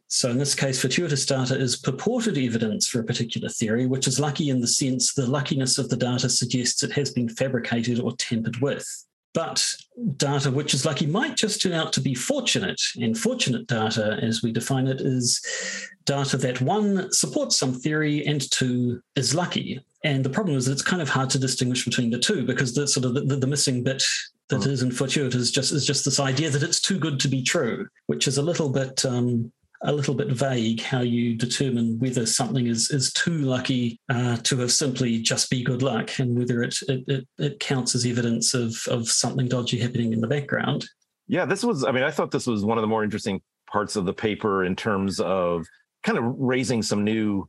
[0.08, 4.20] So in this case, fortuitous data is purported evidence for a particular theory, which is
[4.20, 8.16] lucky in the sense the luckiness of the data suggests it has been fabricated or
[8.16, 8.88] tampered with.
[9.36, 9.68] But
[10.16, 12.82] data which is lucky might just turn out to be fortunate.
[12.96, 15.42] And fortunate data, as we define it, is
[16.06, 19.80] data that one supports some theory and two is lucky.
[20.06, 22.74] And the problem is that it's kind of hard to distinguish between the two because
[22.74, 24.02] the sort of the, the missing bit
[24.48, 24.68] that mm.
[24.68, 27.88] isn't fortuitous is just is just this idea that it's too good to be true,
[28.06, 29.52] which is a little bit um,
[29.86, 34.58] a little bit vague how you determine whether something is is too lucky uh, to
[34.58, 38.54] have simply just be good luck and whether it, it, it it counts as evidence
[38.54, 40.86] of of something dodgy happening in the background.
[41.28, 41.86] Yeah, this was.
[41.86, 44.64] I mean, I thought this was one of the more interesting parts of the paper
[44.64, 45.66] in terms of
[46.04, 47.48] kind of raising some new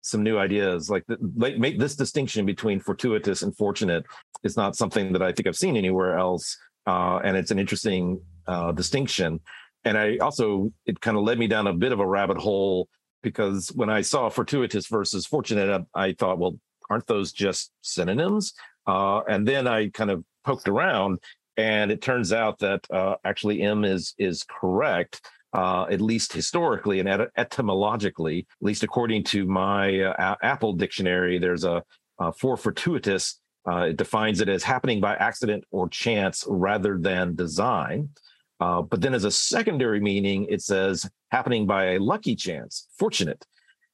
[0.00, 1.04] some new ideas like,
[1.36, 4.04] like make this distinction between fortuitous and fortunate
[4.44, 8.18] is not something that i think i've seen anywhere else uh, and it's an interesting
[8.46, 9.38] uh, distinction
[9.88, 12.88] and I also it kind of led me down a bit of a rabbit hole
[13.22, 16.56] because when I saw fortuitous versus fortunate, I, thought, well,
[16.90, 18.52] aren't those just synonyms?
[18.86, 21.18] Uh, and then I kind of poked around,
[21.56, 25.22] and it turns out that uh, actually M is is correct.
[25.54, 31.38] Uh, at least historically and et- etymologically, at least according to my uh, Apple dictionary,
[31.38, 31.82] there's a
[32.36, 33.40] for fortuitous.
[33.66, 38.10] Uh, it defines it as happening by accident or chance rather than design.
[38.60, 43.44] Uh, but then as a secondary meaning, it says happening by a lucky chance, fortunate.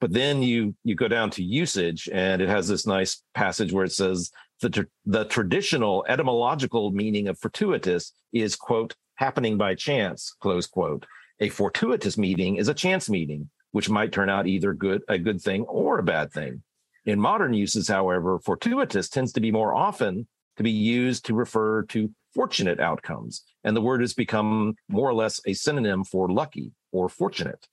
[0.00, 3.84] But then you you go down to usage, and it has this nice passage where
[3.84, 10.34] it says the tr- the traditional etymological meaning of fortuitous is quote happening by chance
[10.40, 11.06] close quote.
[11.40, 15.40] A fortuitous meeting is a chance meeting, which might turn out either good a good
[15.40, 16.62] thing or a bad thing.
[17.04, 21.82] In modern uses, however, fortuitous tends to be more often to be used to refer
[21.84, 23.44] to fortunate outcomes.
[23.62, 27.66] And the word has become more or less a synonym for lucky or fortunate.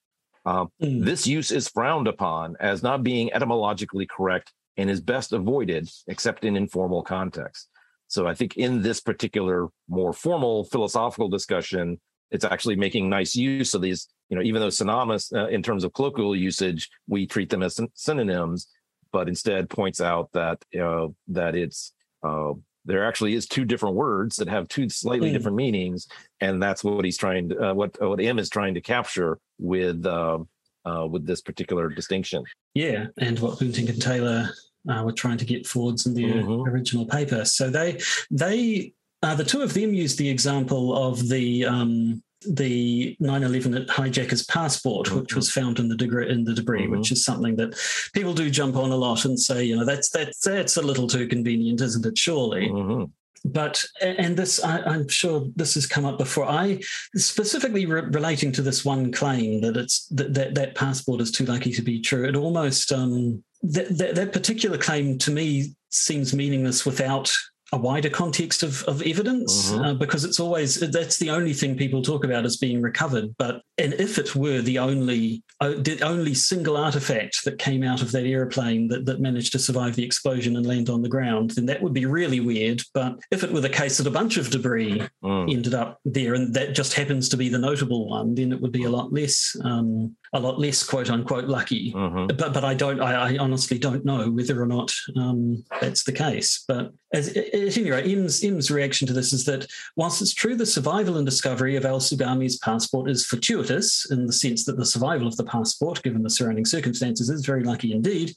[0.46, 1.04] Uh, mm.
[1.04, 6.46] This use is frowned upon as not being etymologically correct and is best avoided except
[6.46, 7.70] in informal context.
[8.08, 12.00] So I think in this particular more formal philosophical discussion,
[12.32, 15.84] it's actually making nice use of these, you know, even though synonymous uh, in terms
[15.84, 18.68] of colloquial usage, we treat them as synonyms,
[19.12, 21.94] but instead points out that, know, that it's
[22.24, 22.54] uh,
[22.86, 25.34] there actually is two different words that have two slightly mm.
[25.34, 26.08] different meanings,
[26.40, 30.06] and that's what he's trying to uh, what what M is trying to capture with
[30.06, 30.40] uh,
[30.86, 32.44] uh, with this particular distinction.
[32.74, 34.50] Yeah, and what Buenting and Taylor
[34.90, 36.70] uh, were trying to get forwards in their mm-hmm.
[36.70, 37.46] original paper.
[37.46, 43.16] So they they uh, the two of them used the example of the um, the
[43.22, 45.20] 9/11 hijacker's passport, mm-hmm.
[45.20, 46.98] which was found in the debris, in the debris, mm-hmm.
[46.98, 47.76] which is something that
[48.14, 51.08] people do jump on a lot and say, you know, that's that's that's a little
[51.08, 52.18] too convenient, isn't it?
[52.18, 52.70] Surely.
[52.70, 53.06] Mm-hmm.
[53.44, 56.46] But and this, I, am sure this has come up before.
[56.46, 56.80] I
[57.16, 61.46] specifically re- relating to this one claim that it's that, that that passport is too
[61.46, 62.28] lucky to be true.
[62.28, 67.32] It almost um, that, that that particular claim to me seems meaningless without
[67.72, 69.84] a wider context of, of evidence mm-hmm.
[69.84, 73.62] uh, because it's always that's the only thing people talk about as being recovered but
[73.78, 78.12] and if it were the only uh, the only single artifact that came out of
[78.12, 81.66] that airplane that, that managed to survive the explosion and land on the ground then
[81.66, 84.50] that would be really weird but if it were the case that a bunch of
[84.50, 85.54] debris mm.
[85.54, 88.72] ended up there and that just happens to be the notable one then it would
[88.72, 91.92] be a lot less um, a lot less quote unquote lucky.
[91.92, 92.28] Mm-hmm.
[92.38, 96.14] But but I don't I, I, honestly don't know whether or not um, that's the
[96.14, 96.64] case.
[96.68, 97.36] But as,
[97.68, 101.18] at any rate, M's, M's reaction to this is that whilst it's true the survival
[101.18, 105.38] and discovery of Al Suqami's passport is fortuitous in the sense that the survival of
[105.38, 108.36] the passport, given the surrounding circumstances, is very lucky indeed,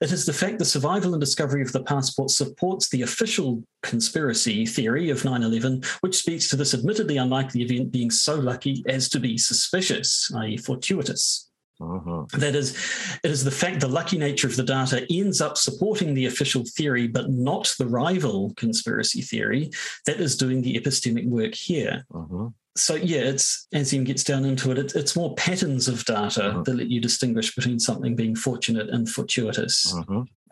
[0.00, 4.66] it is the fact the survival and discovery of the passport supports the official conspiracy
[4.66, 9.08] theory of 9 11, which speaks to this admittedly unlikely event being so lucky as
[9.08, 11.49] to be suspicious, i.e., fortuitous.
[11.80, 12.26] Uh-huh.
[12.34, 12.76] That is,
[13.24, 16.64] it is the fact the lucky nature of the data ends up supporting the official
[16.64, 19.70] theory, but not the rival conspiracy theory
[20.06, 22.04] that is doing the epistemic work here.
[22.14, 22.48] Uh-huh.
[22.76, 26.46] So yeah, it's as M gets down into it, it's, it's more patterns of data
[26.46, 26.62] uh-huh.
[26.62, 29.92] that let you distinguish between something being fortunate and fortuitous,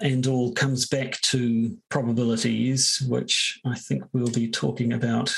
[0.01, 5.35] and all comes back to probabilities, which I think we'll be talking about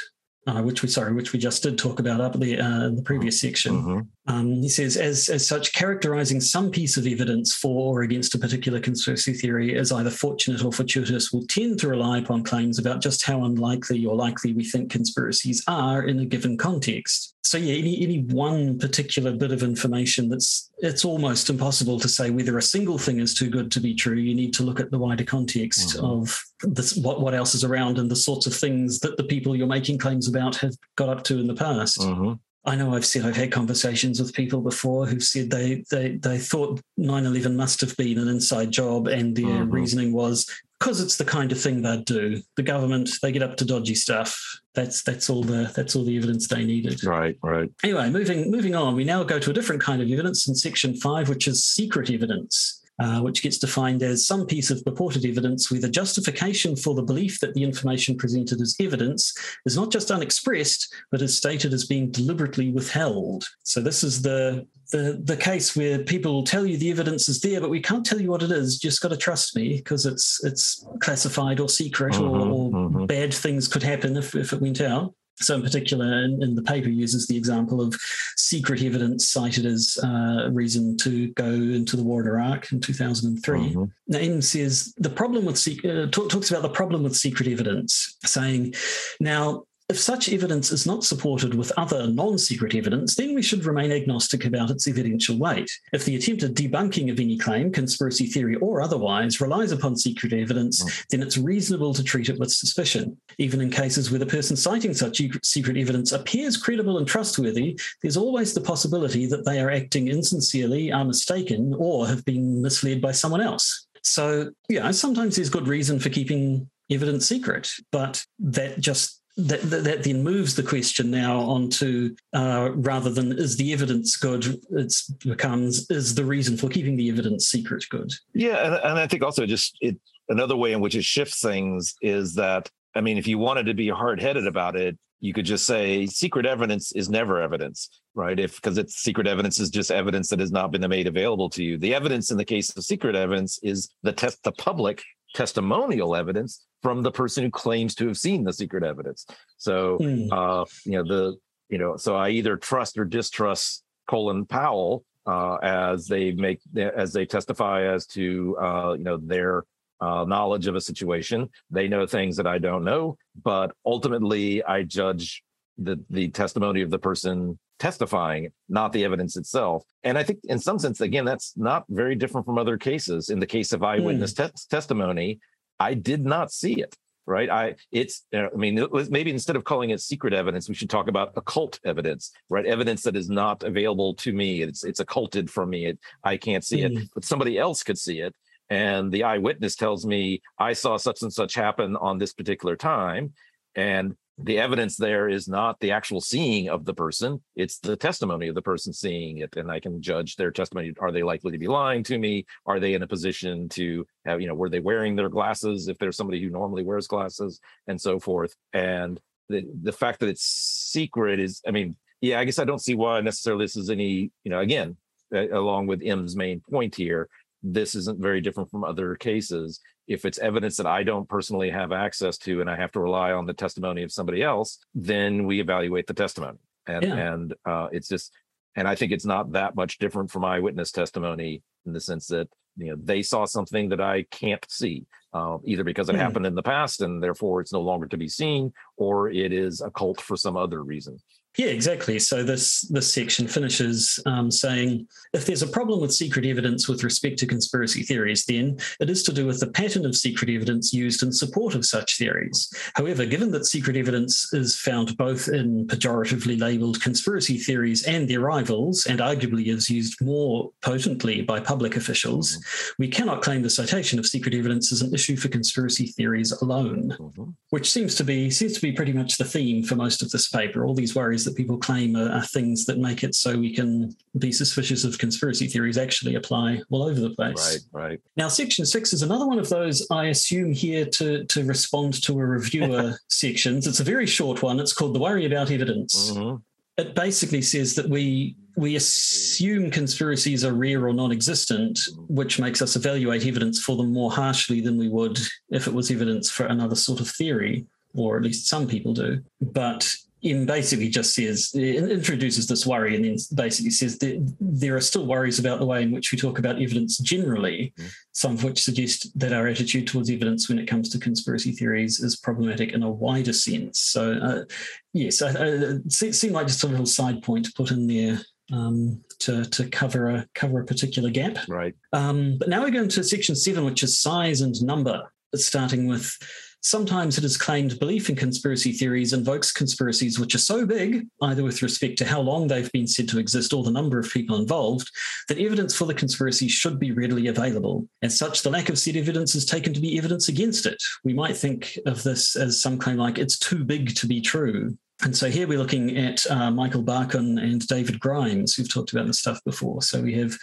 [0.47, 3.03] uh, which we sorry, which we just did talk about up the uh, in the
[3.03, 3.75] previous section.
[3.75, 4.01] Mm-hmm.
[4.31, 8.39] Um, he says, as as such, characterizing some piece of evidence for or against a
[8.39, 13.03] particular conspiracy theory as either fortunate or fortuitous will tend to rely upon claims about
[13.03, 17.75] just how unlikely or likely we think conspiracies are in a given context so yeah,
[17.75, 22.63] any any one particular bit of information that's it's almost impossible to say whether a
[22.63, 24.15] single thing is too good to be true.
[24.15, 26.07] You need to look at the wider context mm-hmm.
[26.07, 29.57] of this, what what else is around and the sorts of things that the people
[29.57, 31.99] you're making claims about have got up to in the past.
[31.99, 32.35] Mm-hmm.
[32.65, 36.39] I know I've said I've had conversations with people before who've said they they they
[36.39, 39.71] thought 9/11 must have been an inside job, and their mm-hmm.
[39.71, 40.47] reasoning was
[40.79, 42.41] because it's the kind of thing they'd do.
[42.57, 44.39] The government they get up to dodgy stuff.
[44.75, 47.03] That's that's all the that's all the evidence they needed.
[47.03, 47.71] Right, right.
[47.83, 50.95] Anyway, moving moving on, we now go to a different kind of evidence in section
[50.97, 52.80] five, which is secret evidence.
[53.01, 57.03] Uh, which gets defined as some piece of purported evidence where the justification for the
[57.03, 59.33] belief that the information presented as evidence
[59.65, 63.49] is not just unexpressed, but is stated as being deliberately withheld.
[63.63, 67.41] So this is the the, the case where people will tell you the evidence is
[67.41, 68.75] there, but we can't tell you what it is.
[68.75, 72.71] You just got to trust me because it's it's classified or secret mm-hmm, or, or
[72.71, 73.07] mm-hmm.
[73.07, 75.15] bad things could happen if, if it went out.
[75.41, 77.95] So, in particular, in, in, the paper uses the example of
[78.37, 83.59] secret evidence cited as uh, reason to go into the war in Iraq in 2003.
[83.59, 83.85] Mm-hmm.
[84.09, 88.75] Naim says the problem with uh, talk, talks about the problem with secret evidence, saying,
[89.19, 93.65] now if such evidence is not supported with other non secret evidence, then we should
[93.65, 95.69] remain agnostic about its evidential weight.
[95.93, 100.85] If the attempted debunking of any claim, conspiracy theory or otherwise, relies upon secret evidence,
[100.85, 101.07] mm.
[101.09, 103.17] then it's reasonable to treat it with suspicion.
[103.39, 108.17] Even in cases where the person citing such secret evidence appears credible and trustworthy, there's
[108.17, 113.11] always the possibility that they are acting insincerely, are mistaken, or have been misled by
[113.11, 113.89] someone else.
[114.05, 119.85] So, yeah, sometimes there's good reason for keeping evidence secret, but that just that, that,
[119.85, 124.95] that, then moves the question now onto uh, rather than is the evidence good, it
[125.21, 128.13] becomes is the reason for keeping the evidence secret good.
[128.35, 129.97] Yeah, and, and I think also just it
[130.29, 133.75] another way in which it shifts things is that I mean, if you wanted to
[133.75, 138.39] be hard headed about it, you could just say secret evidence is never evidence, right?
[138.39, 141.63] If because it's secret evidence is just evidence that has not been made available to
[141.63, 141.79] you.
[141.79, 145.03] The evidence in the case of secret evidence is the test the public
[145.35, 149.27] testimonial evidence from the person who claims to have seen the secret evidence.
[149.59, 150.29] So, mm.
[150.33, 151.37] uh, you know, the,
[151.69, 157.13] you know, so I either trust or distrust Colin Powell uh, as they make, as
[157.13, 159.65] they testify as to, uh, you know, their
[160.01, 161.49] uh, knowledge of a situation.
[161.71, 165.43] They know things that I don't know, but ultimately I judge
[165.79, 169.85] the the testimony of the person testifying, not the evidence itself.
[170.05, 173.31] And I think, in some sense, again, that's not very different from other cases.
[173.31, 174.47] In the case of eyewitness mm.
[174.47, 175.41] te- testimony,
[175.81, 176.95] I did not see it.
[177.27, 177.49] Right.
[177.49, 180.91] I it's I mean it was, maybe instead of calling it secret evidence, we should
[180.91, 182.67] talk about occult evidence, right?
[182.67, 184.63] Evidence that is not available to me.
[184.63, 185.87] It's it's occulted from me.
[185.87, 187.03] It, I can't see mm.
[187.03, 188.35] it, but somebody else could see it.
[188.69, 193.35] And the eyewitness tells me I saw such and such happen on this particular time.
[193.77, 198.49] And the evidence there is not the actual seeing of the person it's the testimony
[198.49, 201.59] of the person seeing it and i can judge their testimony are they likely to
[201.59, 202.47] be lying to me?
[202.67, 205.99] Are they in a position to have you know were they wearing their glasses if
[205.99, 208.55] there's somebody who normally wears glasses and so forth?
[208.73, 212.83] And the the fact that it's secret is i mean yeah i guess i don't
[212.83, 214.97] see why necessarily this is any you know again
[215.33, 217.29] along with m's main point here
[217.63, 221.93] this isn't very different from other cases if it's evidence that I don't personally have
[221.93, 225.61] access to and I have to rely on the testimony of somebody else, then we
[225.61, 226.59] evaluate the testimony.
[226.89, 227.15] And yeah.
[227.15, 228.33] and uh, it's just
[228.75, 232.49] and I think it's not that much different from eyewitness testimony in the sense that
[232.77, 236.19] you know they saw something that I can't see, uh, either because it mm.
[236.19, 239.81] happened in the past and therefore it's no longer to be seen, or it is
[239.81, 241.21] occult for some other reason.
[241.59, 242.21] Yeah, exactly.
[242.21, 247.03] So this this section finishes um, saying if there's a problem with secret evidence with
[247.03, 250.93] respect to conspiracy theories, then it is to do with the pattern of secret evidence
[250.93, 252.73] used in support of such theories.
[252.95, 258.41] However, given that secret evidence is found both in pejoratively labelled conspiracy theories and their
[258.41, 263.03] rivals, and arguably is used more potently by public officials, mm-hmm.
[263.03, 267.15] we cannot claim the citation of secret evidence as an issue for conspiracy theories alone,
[267.19, 267.51] mm-hmm.
[267.71, 270.49] which seems to be seems to be pretty much the theme for most of this
[270.49, 270.85] paper.
[270.85, 274.17] All these worries that people claim are, are, things that make it so we can
[274.39, 277.81] be suspicious of conspiracy theories actually apply all over the place.
[277.93, 278.21] Right, right.
[278.37, 282.33] Now, section six is another one of those I assume here to, to respond to
[282.41, 283.87] a reviewer sections.
[283.87, 284.81] It's a very short one.
[284.81, 286.31] It's called The Worry About Evidence.
[286.31, 286.57] Mm-hmm.
[286.97, 291.99] It basically says that we we assume conspiracies are rare or non-existent,
[292.29, 295.39] which makes us evaluate evidence for them more harshly than we would
[295.71, 299.43] if it was evidence for another sort of theory, or at least some people do.
[299.61, 305.01] But in basically just says introduces this worry and then basically says that there are
[305.01, 308.11] still worries about the way in which we talk about evidence generally, mm.
[308.33, 312.21] some of which suggest that our attitude towards evidence when it comes to conspiracy theories
[312.21, 313.99] is problematic in a wider sense.
[313.99, 314.65] So, uh,
[315.13, 318.41] yes, it seemed like just a little side point to put in there
[318.73, 321.59] um, to to cover a cover a particular gap.
[321.69, 321.95] Right.
[322.13, 325.33] Um, but now we go into section seven, which is size and number.
[325.55, 326.37] Starting with
[326.83, 331.63] Sometimes it is claimed belief in conspiracy theories invokes conspiracies which are so big, either
[331.63, 334.57] with respect to how long they've been said to exist or the number of people
[334.57, 335.11] involved,
[335.49, 338.09] that evidence for the conspiracy should be readily available.
[338.23, 340.97] As such, the lack of said evidence is taken to be evidence against it.
[341.23, 344.97] We might think of this as some claim like it's too big to be true.
[345.23, 349.27] And so here we're looking at uh, Michael Barkun and David Grimes, who've talked about
[349.27, 350.03] this stuff before.
[350.03, 350.57] So we have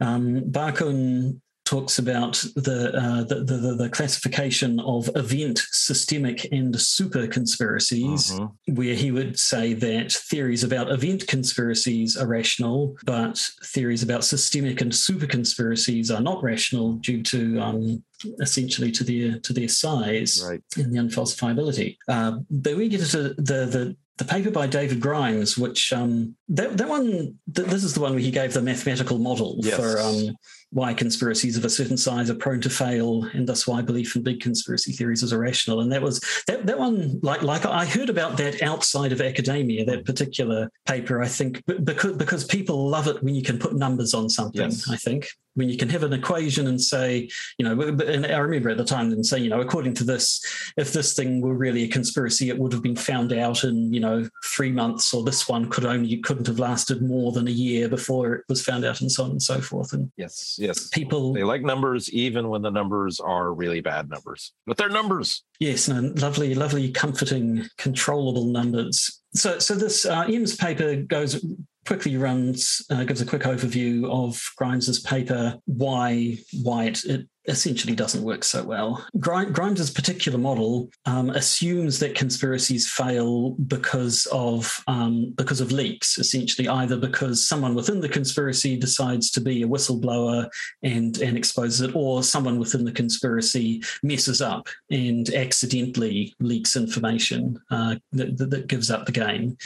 [0.00, 1.40] um, Barkun
[1.72, 8.48] talks about the, uh, the, the, the, classification of event, systemic, and super conspiracies, uh-huh.
[8.66, 14.82] where he would say that theories about event conspiracies are rational, but theories about systemic
[14.82, 18.04] and super conspiracies are not rational due to um,
[18.40, 20.62] essentially to their to their size right.
[20.76, 21.96] and the unfalsifiability.
[22.06, 26.76] Uh, but we get to the the the paper by David Grimes, which um, that
[26.76, 29.76] that one, th- this is the one where he gave the mathematical model yes.
[29.76, 30.36] for um,
[30.72, 34.22] why conspiracies of a certain size are prone to fail, and thus why belief in
[34.22, 35.80] big conspiracy theories is irrational.
[35.80, 39.84] And that was that that one, like like I heard about that outside of academia,
[39.84, 41.22] that particular paper.
[41.22, 44.62] I think because because people love it when you can put numbers on something.
[44.62, 44.88] Yes.
[44.90, 47.28] I think when you can have an equation and say,
[47.58, 50.44] you know, and I remember at the time them saying, you know, according to this,
[50.76, 54.00] if this thing were really a conspiracy, it would have been found out in, you
[54.00, 57.88] know, three months, or this one could only couldn't have lasted more than a year
[57.88, 59.92] before it was found out, and so on and so forth.
[59.92, 64.52] And yes, yes, people they like numbers even when the numbers are really bad numbers,
[64.66, 65.44] but they're numbers.
[65.60, 69.20] Yes, and lovely, lovely, comforting, controllable numbers.
[69.34, 71.44] So, so this uh, M's paper goes
[71.86, 77.94] quickly runs uh, gives a quick overview of Grimes's paper, why why it, it essentially
[77.94, 79.04] doesn't work so well.
[79.18, 86.68] Grimes's particular model um, assumes that conspiracies fail because of um, because of leaks, essentially
[86.68, 90.48] either because someone within the conspiracy decides to be a whistleblower
[90.82, 97.58] and and exposes it, or someone within the conspiracy messes up and accidentally leaks information
[97.70, 99.56] uh, that, that, gives up the game.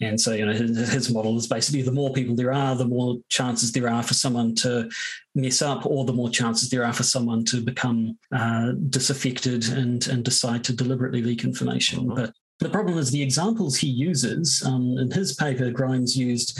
[0.00, 2.84] And so, you know, his, his model is basically the more people there are, the
[2.84, 4.88] more chances there are for someone to
[5.34, 10.06] mess up, or the more chances there are for someone to become uh, disaffected and,
[10.06, 12.00] and decide to deliberately leak information.
[12.00, 12.14] Mm-hmm.
[12.14, 16.58] But the problem is the examples he uses um, in his paper, Grimes used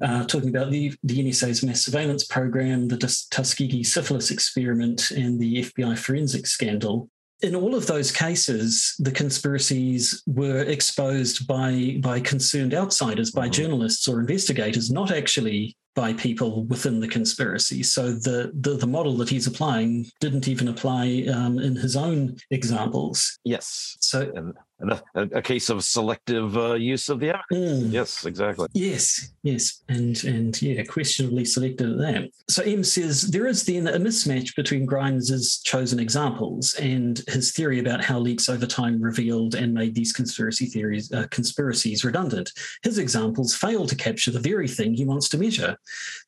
[0.00, 2.96] uh, talking about the, the NSA's mass surveillance program, the
[3.30, 7.10] Tuskegee syphilis experiment, and the FBI forensic scandal
[7.44, 13.52] in all of those cases, the conspiracies were exposed by by concerned outsiders, by mm-hmm.
[13.52, 17.82] journalists or investigators, not actually by people within the conspiracy.
[17.82, 22.36] So the, the, the model that he's applying didn't even apply um, in his own
[22.50, 23.38] examples.
[23.44, 23.96] Yes.
[24.00, 27.50] So a, a, case of selective uh, use of the act.
[27.52, 28.68] Mm, yes, exactly.
[28.72, 32.30] Yes, yes, and and yeah, questionably selected at that.
[32.48, 37.78] So M says there is then a mismatch between Grimes's chosen examples and his theory
[37.78, 42.50] about how leaks over time revealed and made these conspiracy theories uh, conspiracies redundant.
[42.82, 45.76] His examples fail to capture the very thing he wants to measure.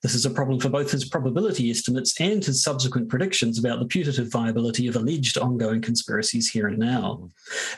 [0.03, 3.87] This is a problem for both his probability estimates and his subsequent predictions about the
[3.87, 7.29] putative viability of alleged ongoing conspiracies here and now.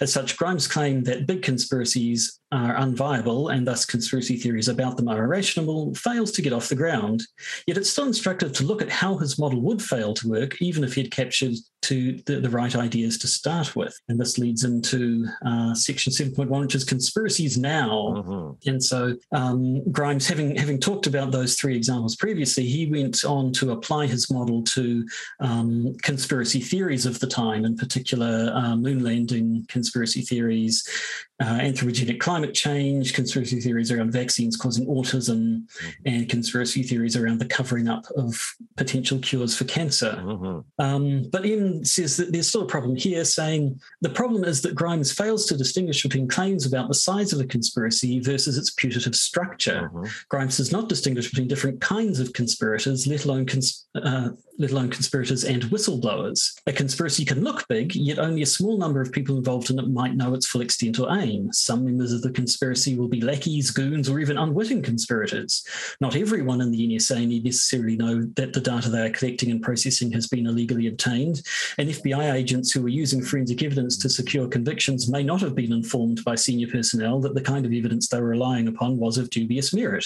[0.01, 5.09] As such, Grimes claim that big conspiracies are unviable and thus conspiracy theories about them
[5.09, 7.23] are irrational fails to get off the ground.
[7.67, 10.85] Yet it's still instructive to look at how his model would fail to work, even
[10.85, 13.99] if he'd captured to the, the right ideas to start with.
[14.09, 18.15] And this leads into uh, section 7.1, which is conspiracies now.
[18.17, 18.71] Mm-hmm.
[18.71, 23.53] And so um, Grimes, having having talked about those three examples previously, he went on
[23.55, 25.07] to apply his model to
[25.41, 30.87] um, conspiracy theories of the time, in particular uh, moon landing conspiracy theories,
[31.41, 35.89] uh, anthropogenic climate change, conspiracy theories around vaccines causing autism, mm-hmm.
[36.07, 38.41] and conspiracy theories around the covering up of
[38.77, 40.19] potential cures for cancer.
[40.19, 40.83] Mm-hmm.
[40.83, 44.75] Um, but M says that there's still a problem here, saying the problem is that
[44.75, 49.15] Grimes fails to distinguish between claims about the size of a conspiracy versus its putative
[49.15, 49.91] structure.
[49.93, 50.05] Mm-hmm.
[50.29, 54.91] Grimes does not distinguish between different kinds of conspirators, let alone cons- uh, let alone
[54.91, 56.61] conspirators and whistleblowers.
[56.67, 59.89] A conspiracy can look big, yet only a small number of people involved in it
[59.89, 61.53] might know its full extent or aim.
[61.53, 65.65] Some members of the conspiracy will be lackeys, goons, or even unwitting conspirators.
[66.01, 69.63] Not everyone in the NSA need necessarily know that the data they are collecting and
[69.63, 71.43] processing has been illegally obtained,
[71.79, 75.73] and FBI agents who are using forensic evidence to secure convictions may not have been
[75.73, 79.31] informed by senior personnel that the kind of evidence they were relying upon was of
[79.31, 80.05] dubious merit.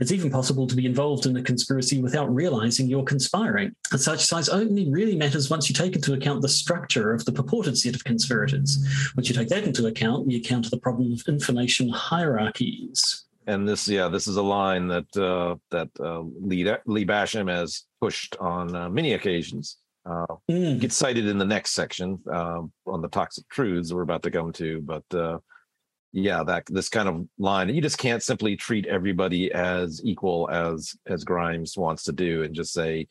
[0.00, 3.74] It's even possible to be involved in a conspiracy without realizing you're conspiring.
[3.94, 7.30] And such size only really matters once you take into account the structure of the
[7.30, 8.84] purported set of conspirators.
[9.16, 13.24] Once you take that into account, you account of the problem of information hierarchies.
[13.46, 17.84] And this, yeah, this is a line that uh, that uh, Lee, Lee Basham has
[18.00, 19.76] pushed on uh, many occasions.
[20.04, 20.80] Uh, mm.
[20.80, 24.48] Gets cited in the next section uh, on the toxic truths we're about to go
[24.48, 25.38] into, but uh,
[26.12, 30.96] yeah, that this kind of line, you just can't simply treat everybody as equal as
[31.06, 33.06] as Grimes wants to do, and just say,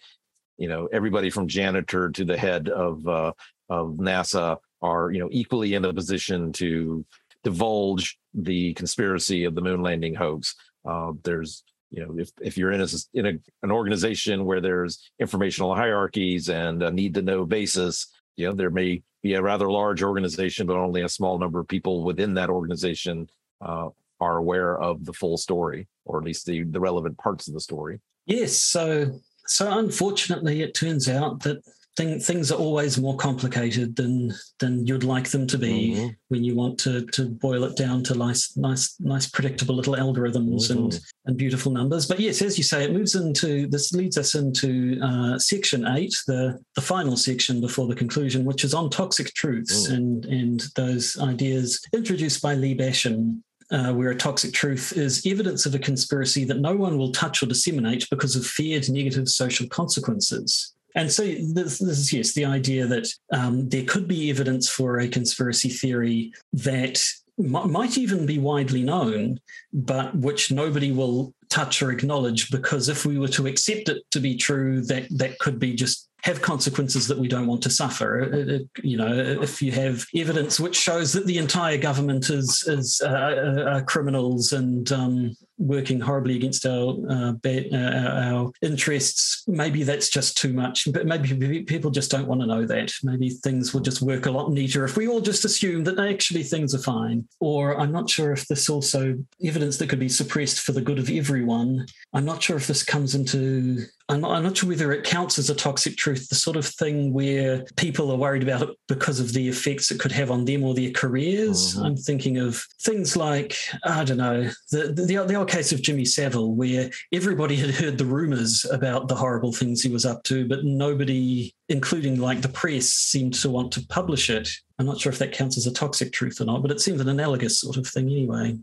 [0.57, 3.31] you know everybody from janitor to the head of uh,
[3.69, 7.05] of NASA are you know equally in a position to
[7.43, 10.55] divulge the conspiracy of the moon landing hoax.
[10.85, 13.33] Uh, there's you know if if you're in a in a,
[13.63, 18.69] an organization where there's informational hierarchies and a need to know basis, you know there
[18.69, 22.49] may be a rather large organization, but only a small number of people within that
[22.49, 23.27] organization
[23.61, 23.87] uh,
[24.19, 27.61] are aware of the full story, or at least the the relevant parts of the
[27.61, 27.99] story.
[28.25, 31.63] Yes, so so unfortunately, it turns out that
[31.95, 36.07] thing, things are always more complicated than than you'd like them to be mm-hmm.
[36.29, 40.69] when you want to to boil it down to nice, nice, nice, predictable little algorithms
[40.69, 40.79] mm-hmm.
[40.79, 42.05] and and beautiful numbers.
[42.05, 46.15] But yes, as you say, it moves into this leads us into uh, section eight,
[46.27, 49.93] the the final section before the conclusion, which is on toxic truths mm.
[49.93, 53.41] and and those ideas introduced by Lee Basham
[53.73, 57.41] uh, where a toxic truth is evidence of a conspiracy that no one will touch
[57.41, 60.73] or disseminate because of feared negative social consequences.
[60.95, 64.99] And so this, this is yes, the idea that um, there could be evidence for
[64.99, 67.03] a conspiracy theory that
[67.39, 69.39] m- might even be widely known,
[69.73, 74.19] but which nobody will touch or acknowledge because if we were to accept it to
[74.19, 78.21] be true, that that could be just have consequences that we don't want to suffer.
[78.21, 82.63] It, it, you know, if you have evidence which shows that the entire government is
[82.67, 90.09] is uh, uh, criminals and um, working horribly against our, uh, our interests, maybe that's
[90.09, 90.91] just too much.
[90.91, 92.91] But maybe people just don't want to know that.
[93.03, 96.43] Maybe things will just work a lot neater if we all just assume that actually
[96.43, 97.27] things are fine.
[97.39, 100.99] Or I'm not sure if this also evidence that could be suppressed for the good
[100.99, 101.87] of everyone.
[102.13, 105.39] I'm not sure if this comes into I'm not, I'm not, sure whether it counts
[105.39, 109.21] as a toxic truth, the sort of thing where people are worried about it because
[109.21, 111.75] of the effects it could have on them or their careers.
[111.75, 111.85] Mm-hmm.
[111.85, 113.55] I'm thinking of things like,
[113.85, 117.99] I don't know, the, the, the, old case of Jimmy Savile, where everybody had heard
[117.99, 122.49] the rumors about the horrible things he was up to, but nobody, including like the
[122.49, 124.49] press, seemed to want to publish it.
[124.79, 126.99] I'm not sure if that counts as a toxic truth or not, but it seems
[127.01, 128.57] an analogous sort of thing anyway.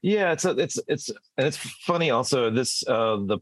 [0.00, 3.38] Yeah, it's a, it's it's and it's funny also this uh the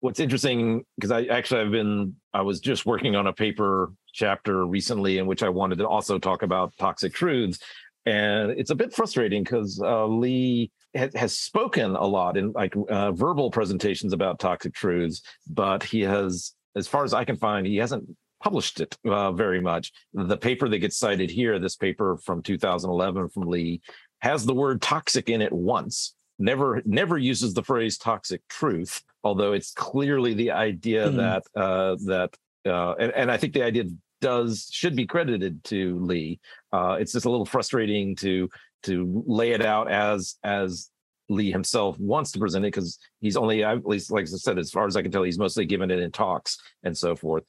[0.00, 4.66] what's interesting because I actually I've been I was just working on a paper chapter
[4.66, 7.58] recently in which I wanted to also talk about toxic truths,
[8.04, 12.74] and it's a bit frustrating because uh, Lee has, has, spoken a lot in like
[12.88, 17.66] uh, verbal presentations about toxic truths, but he has, as far as I can find,
[17.66, 18.04] he hasn't
[18.42, 19.92] published it uh, very much.
[20.12, 23.80] The paper that gets cited here, this paper from 2011 from Lee,
[24.20, 29.54] has the word toxic in it once never never uses the phrase toxic truth although
[29.54, 31.16] it's clearly the idea mm.
[31.16, 32.36] that uh, that
[32.66, 33.84] uh, and, and I think the idea
[34.20, 36.38] does should be credited to Lee.
[36.72, 38.48] Uh, it's just a little frustrating to
[38.84, 40.90] to lay it out as as
[41.28, 44.70] Lee himself wants to present it because he's only at least like I said, as
[44.70, 47.44] far as I can tell, he's mostly given it in talks and so forth.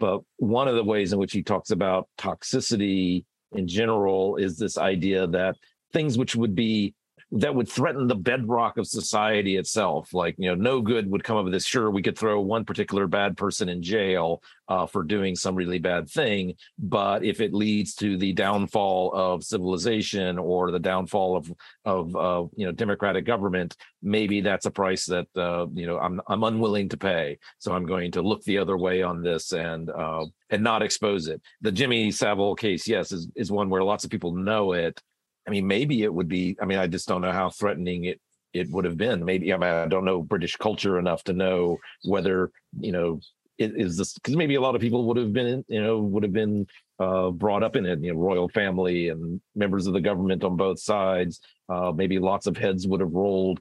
[0.00, 4.78] But one of the ways in which he talks about toxicity in general is this
[4.78, 5.56] idea that
[5.92, 6.94] things which would be
[7.30, 10.14] that would threaten the bedrock of society itself.
[10.14, 11.66] Like, you know, no good would come of this.
[11.66, 15.78] Sure, we could throw one particular bad person in jail uh, for doing some really
[15.78, 21.52] bad thing, but if it leads to the downfall of civilization or the downfall of
[21.84, 26.20] of uh, you know democratic government, maybe that's a price that uh, you know I'm
[26.28, 27.38] I'm unwilling to pay.
[27.58, 31.28] So I'm going to look the other way on this and uh, and not expose
[31.28, 31.40] it.
[31.62, 35.00] The Jimmy Savile case, yes, is is one where lots of people know it.
[35.48, 36.56] I mean, maybe it would be.
[36.60, 38.20] I mean, I just don't know how threatening it
[38.52, 39.24] it would have been.
[39.24, 43.20] Maybe I, mean, I don't know British culture enough to know whether you know
[43.56, 46.22] it is this because maybe a lot of people would have been you know would
[46.22, 46.66] have been
[46.98, 47.98] uh, brought up in it.
[48.00, 51.40] You know, royal family and members of the government on both sides.
[51.66, 53.58] Uh, maybe lots of heads would have rolled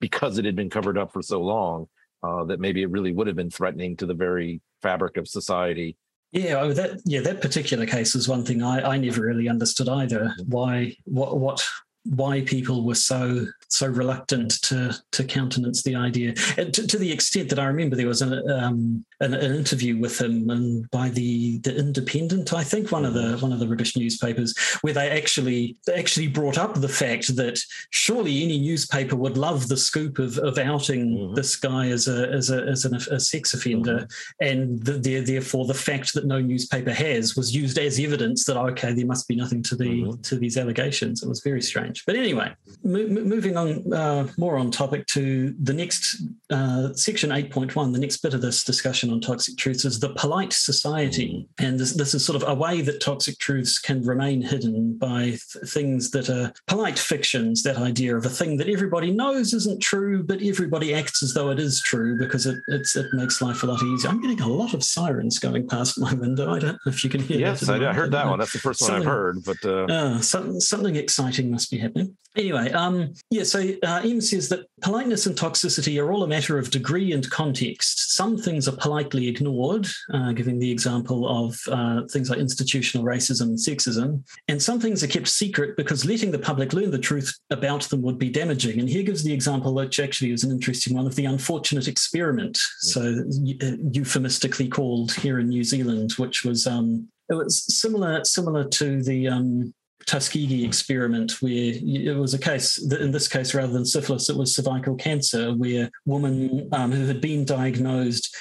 [0.00, 1.86] because it had been covered up for so long
[2.22, 5.96] uh, that maybe it really would have been threatening to the very fabric of society.
[6.32, 9.88] Yeah, oh, that yeah, that particular case was one thing I, I never really understood
[9.88, 10.20] either.
[10.20, 10.50] Mm-hmm.
[10.50, 11.62] Why what what
[12.04, 17.48] why people were so so reluctant to to countenance the idea, to, to, the extent
[17.48, 21.58] that I remember there was an, um, an, an interview with him and by the
[21.58, 25.76] the Independent, I think one of the one of the British newspapers, where they actually
[25.86, 27.58] they actually brought up the fact that
[27.90, 31.34] surely any newspaper would love the scoop of, of outing mm-hmm.
[31.34, 34.46] this guy as a as a as an, a sex offender, mm-hmm.
[34.48, 38.92] and the, therefore the fact that no newspaper has was used as evidence that okay
[38.92, 40.20] there must be nothing to the mm-hmm.
[40.22, 41.22] to these allegations.
[41.22, 42.52] It was very strange, but anyway,
[42.84, 48.18] moving on on uh, more on topic to the next uh, section 8.1 the next
[48.18, 51.48] bit of this discussion on toxic truths is the polite society.
[51.58, 55.22] And this, this is sort of a way that toxic truths can remain hidden by
[55.22, 59.80] th- things that are polite fictions that idea of a thing that everybody knows isn't
[59.80, 63.66] true but everybody acts as though it is true because it, it makes life a
[63.66, 64.10] lot easier.
[64.10, 66.52] I'm getting a lot of sirens going past my window.
[66.54, 68.38] I don't know if you can hear yes I, I, heard that one.
[68.38, 69.84] That's the first one i've heard but uh...
[69.84, 72.16] uh something, something exciting must be happening.
[72.36, 76.70] Anyway um yes so uh, says that politeness and toxicity are all a matter of
[76.70, 78.14] degree and context.
[78.16, 83.42] Some things are politely ignored, uh, giving the example of uh, things like institutional racism
[83.42, 87.30] and sexism, and some things are kept secret because letting the public learn the truth
[87.50, 88.80] about them would be damaging.
[88.80, 92.56] And here gives the example, which actually is an interesting one, of the unfortunate experiment,
[92.80, 98.64] so uh, euphemistically called here in New Zealand, which was um, it was similar similar
[98.68, 99.74] to the um,
[100.06, 104.36] Tuskegee experiment, where it was a case, that in this case, rather than syphilis, it
[104.36, 108.36] was cervical cancer, where women um, who had been diagnosed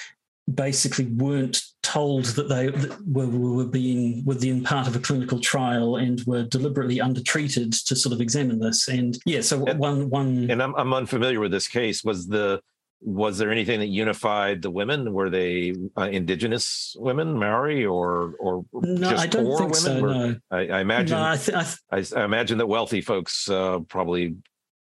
[0.53, 2.69] basically weren't told that they
[3.07, 8.13] were, were being within part of a clinical trial and were deliberately undertreated to sort
[8.13, 8.87] of examine this.
[8.87, 10.49] And yeah, so one one.
[10.49, 12.03] And I'm, I'm unfamiliar with this case.
[12.03, 12.61] Was the
[13.01, 15.11] was there anything that unified the women?
[15.11, 19.09] Were they uh, indigenous women, Maori, or or no?
[19.09, 19.99] Just I don't poor think women?
[19.99, 19.99] so.
[19.99, 21.17] no, I, I imagine.
[21.17, 21.63] No, I, th- I,
[21.99, 24.35] th- I, I, imagine that wealthy folks uh, probably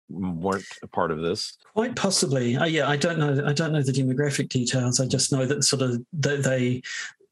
[0.10, 1.58] weren't a part of this.
[1.74, 2.56] Quite possibly.
[2.56, 3.46] Uh, yeah, I don't know.
[3.46, 5.00] I don't know the demographic details.
[5.00, 6.82] I just know that sort of they, they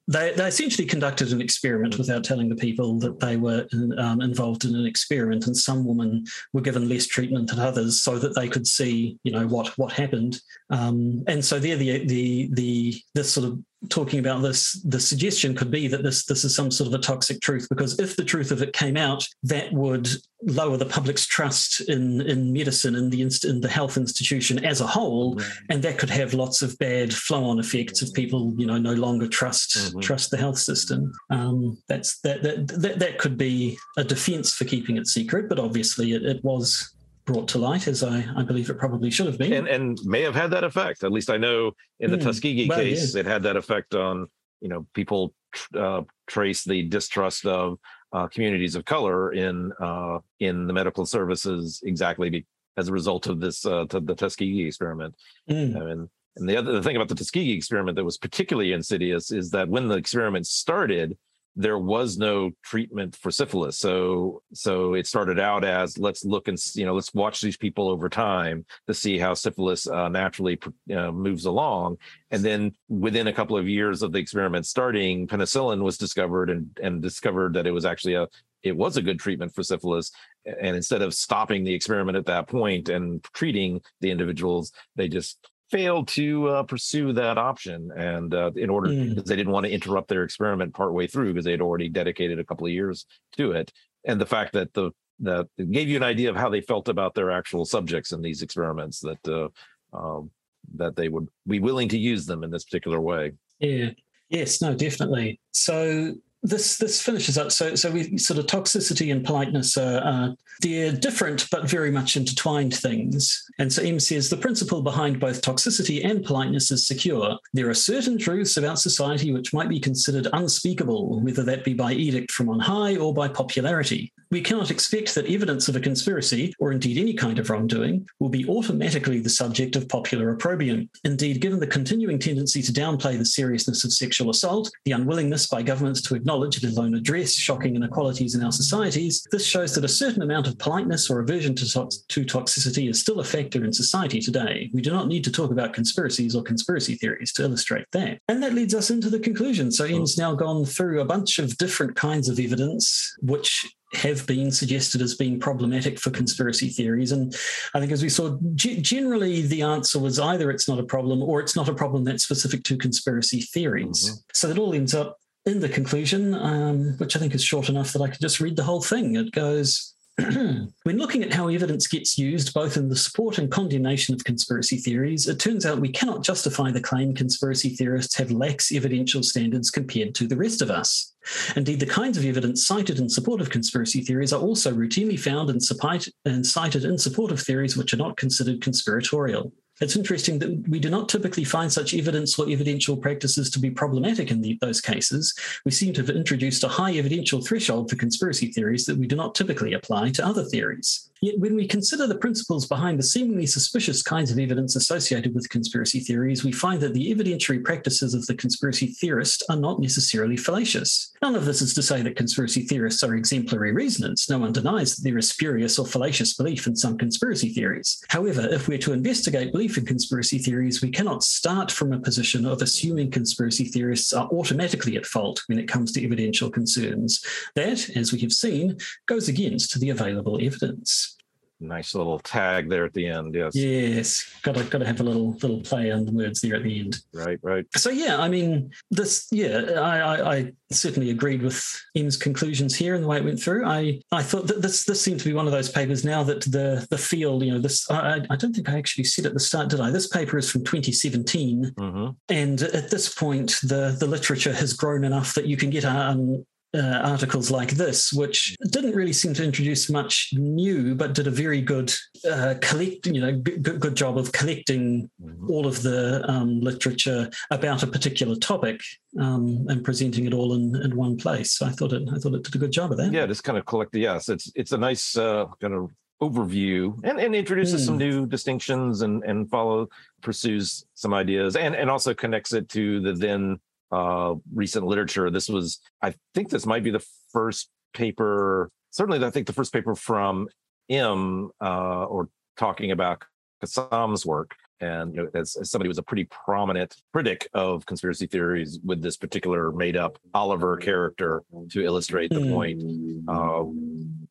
[0.07, 3.65] they, they essentially conducted an experiment without telling the people that they were
[3.97, 8.19] um, involved in an experiment, and some women were given less treatment than others, so
[8.19, 10.39] that they could see, you know, what what happened.
[10.69, 13.59] Um, and so there, the the the this sort of
[13.89, 17.03] talking about this, the suggestion could be that this this is some sort of a
[17.03, 20.07] toxic truth because if the truth of it came out, that would
[20.45, 24.81] lower the public's trust in in medicine and the inst- in the health institution as
[24.81, 25.65] a whole, mm-hmm.
[25.69, 29.27] and that could have lots of bad flow-on effects if people you know no longer
[29.27, 29.99] trust mm-hmm.
[29.99, 31.11] trust the health system.
[31.29, 35.59] Um, that's that, that that that could be a defence for keeping it secret, but
[35.59, 36.93] obviously it, it was
[37.25, 40.21] brought to light, as I, I believe it probably should have been, and, and may
[40.21, 41.03] have had that effect.
[41.03, 42.23] At least I know in the mm.
[42.23, 43.21] Tuskegee well, case, yeah.
[43.21, 44.27] it had that effect on
[44.61, 45.33] you know people
[45.77, 47.77] uh, trace the distrust of
[48.11, 52.45] uh, communities of color in uh, in the medical services exactly be,
[52.77, 55.15] as a result of this uh, the Tuskegee experiment.
[55.49, 55.91] Mm.
[55.91, 59.49] And and the other the thing about the Tuskegee experiment that was particularly insidious is
[59.51, 61.17] that when the experiment started,
[61.55, 63.77] there was no treatment for syphilis.
[63.77, 67.89] So so it started out as let's look and you know let's watch these people
[67.89, 70.59] over time to see how syphilis uh, naturally
[70.95, 71.97] uh, moves along.
[72.31, 76.77] And then within a couple of years of the experiment starting penicillin was discovered and
[76.81, 78.27] and discovered that it was actually a
[78.63, 80.11] it was a good treatment for syphilis.
[80.45, 85.37] And instead of stopping the experiment at that point and treating the individuals they just
[85.73, 89.09] failed to uh, pursue that option, and uh, in order mm.
[89.09, 92.37] because they didn't want to interrupt their experiment partway through because they had already dedicated
[92.37, 93.73] a couple of years to it,
[94.05, 97.15] and the fact that the that gave you an idea of how they felt about
[97.15, 99.49] their actual subjects in these experiments that uh,
[99.97, 100.29] um,
[100.75, 103.31] that they would be willing to use them in this particular way.
[103.59, 103.89] Yeah.
[104.29, 104.61] Yes.
[104.61, 104.75] No.
[104.75, 105.39] Definitely.
[105.53, 106.13] So
[106.43, 107.51] this this finishes up.
[107.51, 112.15] So so we sort of toxicity and politeness are, are they're different but very much
[112.15, 113.49] intertwined things.
[113.57, 117.37] And so M says the principle behind both toxicity and politeness is secure.
[117.53, 121.93] There are certain truths about society which might be considered unspeakable, whether that be by
[121.93, 124.11] edict from on high or by popularity.
[124.33, 128.29] We cannot expect that evidence of a conspiracy, or indeed any kind of wrongdoing, will
[128.29, 130.89] be automatically the subject of popular opprobrium.
[131.03, 135.61] Indeed, given the continuing tendency to downplay the seriousness of sexual assault, the unwillingness by
[135.61, 139.89] governments to acknowledge, let alone address, shocking inequalities in our societies, this shows that a
[139.89, 144.19] certain amount of politeness or aversion to, to toxicity is still a factor in society
[144.19, 144.69] today.
[144.73, 148.19] We do not need to talk about conspiracies or conspiracy theories to illustrate that.
[148.27, 149.71] And that leads us into the conclusion.
[149.71, 154.51] So M's now gone through a bunch of different kinds of evidence, which have been
[154.51, 157.11] suggested as being problematic for conspiracy theories.
[157.11, 157.35] And
[157.73, 161.21] I think, as we saw, g- generally the answer was either it's not a problem
[161.21, 164.05] or it's not a problem that's specific to conspiracy theories.
[164.05, 164.19] Mm-hmm.
[164.33, 167.93] So that all ends up in the conclusion, um, which I think is short enough
[167.93, 169.15] that I can just read the whole thing.
[169.15, 174.13] It goes, when looking at how evidence gets used both in the support and condemnation
[174.13, 178.71] of conspiracy theories, it turns out we cannot justify the claim conspiracy theorists have lax
[178.71, 181.13] evidential standards compared to the rest of us.
[181.55, 185.49] Indeed, the kinds of evidence cited in support of conspiracy theories are also routinely found
[185.49, 189.51] and, cited in support of theories which are not considered conspiratorial.
[189.83, 193.69] It's interesting that we do not typically find such evidence or evidential practices to be
[193.69, 195.37] problematic in the, those cases.
[195.65, 199.17] We seem to have introduced a high evidential threshold for conspiracy theories that we do
[199.17, 201.09] not typically apply to other theories.
[201.23, 205.47] Yet, when we consider the principles behind the seemingly suspicious kinds of evidence associated with
[205.47, 210.35] conspiracy theories, we find that the evidentiary practices of the conspiracy theorist are not necessarily
[210.35, 211.13] fallacious.
[211.21, 214.27] None of this is to say that conspiracy theorists are exemplary reasoners.
[214.29, 218.03] No one denies that there is spurious or fallacious belief in some conspiracy theories.
[218.09, 222.45] However, if we're to investigate belief in conspiracy theories, we cannot start from a position
[222.45, 227.23] of assuming conspiracy theorists are automatically at fault when it comes to evidential concerns.
[227.55, 231.12] That, as we have seen, goes against the available evidence
[231.59, 233.35] nice little tag there at the end.
[233.35, 233.55] Yes.
[233.55, 234.39] Yes.
[234.41, 236.79] Got to got to have a little little play on the words there at the
[236.79, 236.97] end.
[237.13, 237.39] Right.
[237.41, 237.65] Right.
[237.75, 239.27] So yeah, I mean, this.
[239.31, 241.63] Yeah, I, I, I certainly agreed with
[241.95, 243.65] M's conclusions here and the way it went through.
[243.65, 246.41] I I thought that this this seemed to be one of those papers now that
[246.41, 247.89] the the field, you know, this.
[247.89, 249.91] I, I don't think I actually said at the start, did I?
[249.91, 252.09] This paper is from 2017, mm-hmm.
[252.29, 256.45] and at this point, the the literature has grown enough that you can get um,
[256.75, 261.31] uh, articles like this, which didn't really seem to introduce much new, but did a
[261.31, 261.93] very good
[262.29, 265.51] uh, collect, you know, good, good job of collecting mm-hmm.
[265.51, 268.81] all of the um, literature about a particular topic
[269.19, 271.51] um, and presenting it all in, in one place.
[271.51, 273.11] So I thought it, I thought it did a good job of that.
[273.11, 273.95] Yeah, just kind of collect.
[273.95, 277.85] Yes, it's it's a nice uh, kind of overview and, and introduces mm.
[277.85, 277.99] some hmm.
[277.99, 279.89] new distinctions and and follow
[280.21, 283.59] pursues some ideas and and also connects it to the then
[283.93, 285.29] uh, recent literature.
[285.29, 288.69] This was, I think, this might be the first paper.
[288.91, 290.47] Certainly, I think the first paper from
[290.89, 293.23] M uh, or talking about
[293.61, 294.55] Cassam's work.
[294.79, 298.79] And you know, as, as, somebody who was a pretty prominent critic of conspiracy theories
[298.83, 302.83] with this particular made-up Oliver character to illustrate the point.
[303.27, 303.63] Uh,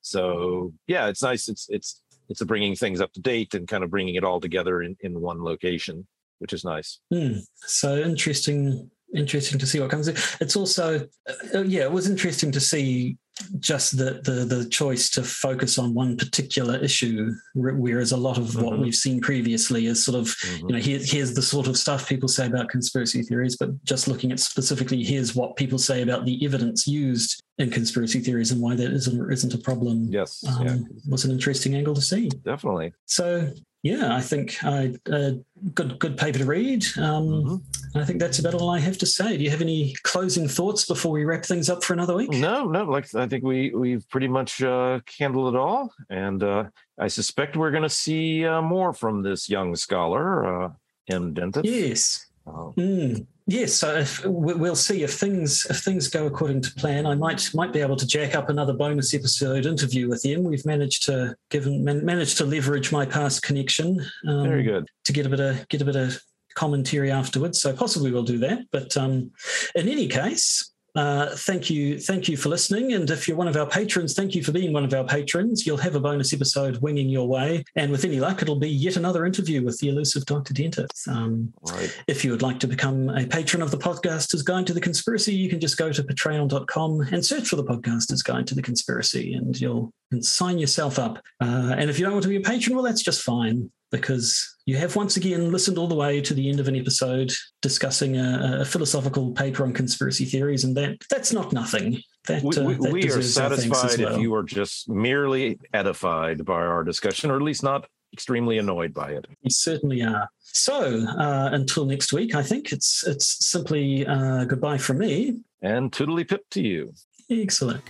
[0.02, 1.48] so yeah, it's nice.
[1.48, 4.82] It's it's it's bringing things up to date and kind of bringing it all together
[4.82, 6.06] in, in one location,
[6.38, 6.98] which is nice.
[7.12, 7.40] Mm.
[7.54, 10.16] So interesting interesting to see what comes in.
[10.40, 11.06] It's also,
[11.54, 13.16] uh, yeah, it was interesting to see
[13.58, 18.44] just the, the the choice to focus on one particular issue, whereas a lot of
[18.48, 18.62] mm-hmm.
[18.62, 20.68] what we've seen previously is sort of, mm-hmm.
[20.68, 24.06] you know, here, here's the sort of stuff people say about conspiracy theories, but just
[24.06, 28.60] looking at specifically here's what people say about the evidence used in conspiracy theories and
[28.60, 30.06] why that isn't isn't a problem.
[30.10, 30.76] Yes, um, yeah.
[31.08, 32.28] was an interesting angle to see.
[32.44, 32.92] Definitely.
[33.06, 33.50] So
[33.82, 35.32] yeah, I think I uh,
[35.74, 36.84] good good paper to read.
[36.98, 37.56] Um, mm-hmm.
[37.94, 39.36] I think that's about all I have to say.
[39.36, 42.30] Do you have any closing thoughts before we wrap things up for another week?
[42.30, 42.84] No, no.
[42.84, 46.64] Like I think we we've pretty much uh, handled it all, and uh,
[46.98, 50.70] I suspect we're going to see uh, more from this young scholar, uh,
[51.10, 51.34] M.
[51.34, 51.64] Dentith.
[51.64, 52.26] Yes.
[52.46, 52.74] Oh.
[52.76, 53.26] Mm.
[53.46, 57.06] Yes, so if, we'll see if things if things go according to plan.
[57.06, 60.44] I might might be able to jack up another bonus episode interview with him.
[60.44, 64.00] We've managed to given man, managed to leverage my past connection.
[64.28, 66.22] Um, Very good to get a bit of get a bit of
[66.54, 67.60] commentary afterwards.
[67.60, 68.66] So possibly we'll do that.
[68.70, 69.30] But um,
[69.74, 72.92] in any case, uh, thank you, thank you for listening.
[72.92, 75.66] And if you're one of our patrons, thank you for being one of our patrons.
[75.66, 78.96] You'll have a bonus episode winging your way, and with any luck, it'll be yet
[78.96, 80.52] another interview with the elusive Dr.
[80.52, 81.08] Dentith.
[81.08, 82.02] Um, right.
[82.08, 85.34] If you would like to become a patron of the Podcaster's Guide to the Conspiracy,
[85.34, 89.32] you can just go to patreon.com and search for the Podcaster's Guide to the Conspiracy,
[89.32, 91.22] and you'll sign yourself up.
[91.40, 94.51] Uh, and if you don't want to be a patron, well, that's just fine because
[94.66, 98.16] you have once again listened all the way to the end of an episode discussing
[98.16, 102.00] a, a philosophical paper on conspiracy theories, and that that's not nothing.
[102.28, 104.14] That, we, we, uh, we are satisfied well.
[104.14, 108.92] if you are just merely edified by our discussion, or at least not extremely annoyed
[108.94, 109.26] by it.
[109.42, 110.28] We certainly are.
[110.40, 115.90] So uh, until next week, I think it's it's simply uh, goodbye from me and
[115.90, 116.92] toodly pip to you.
[117.30, 117.82] Excellent.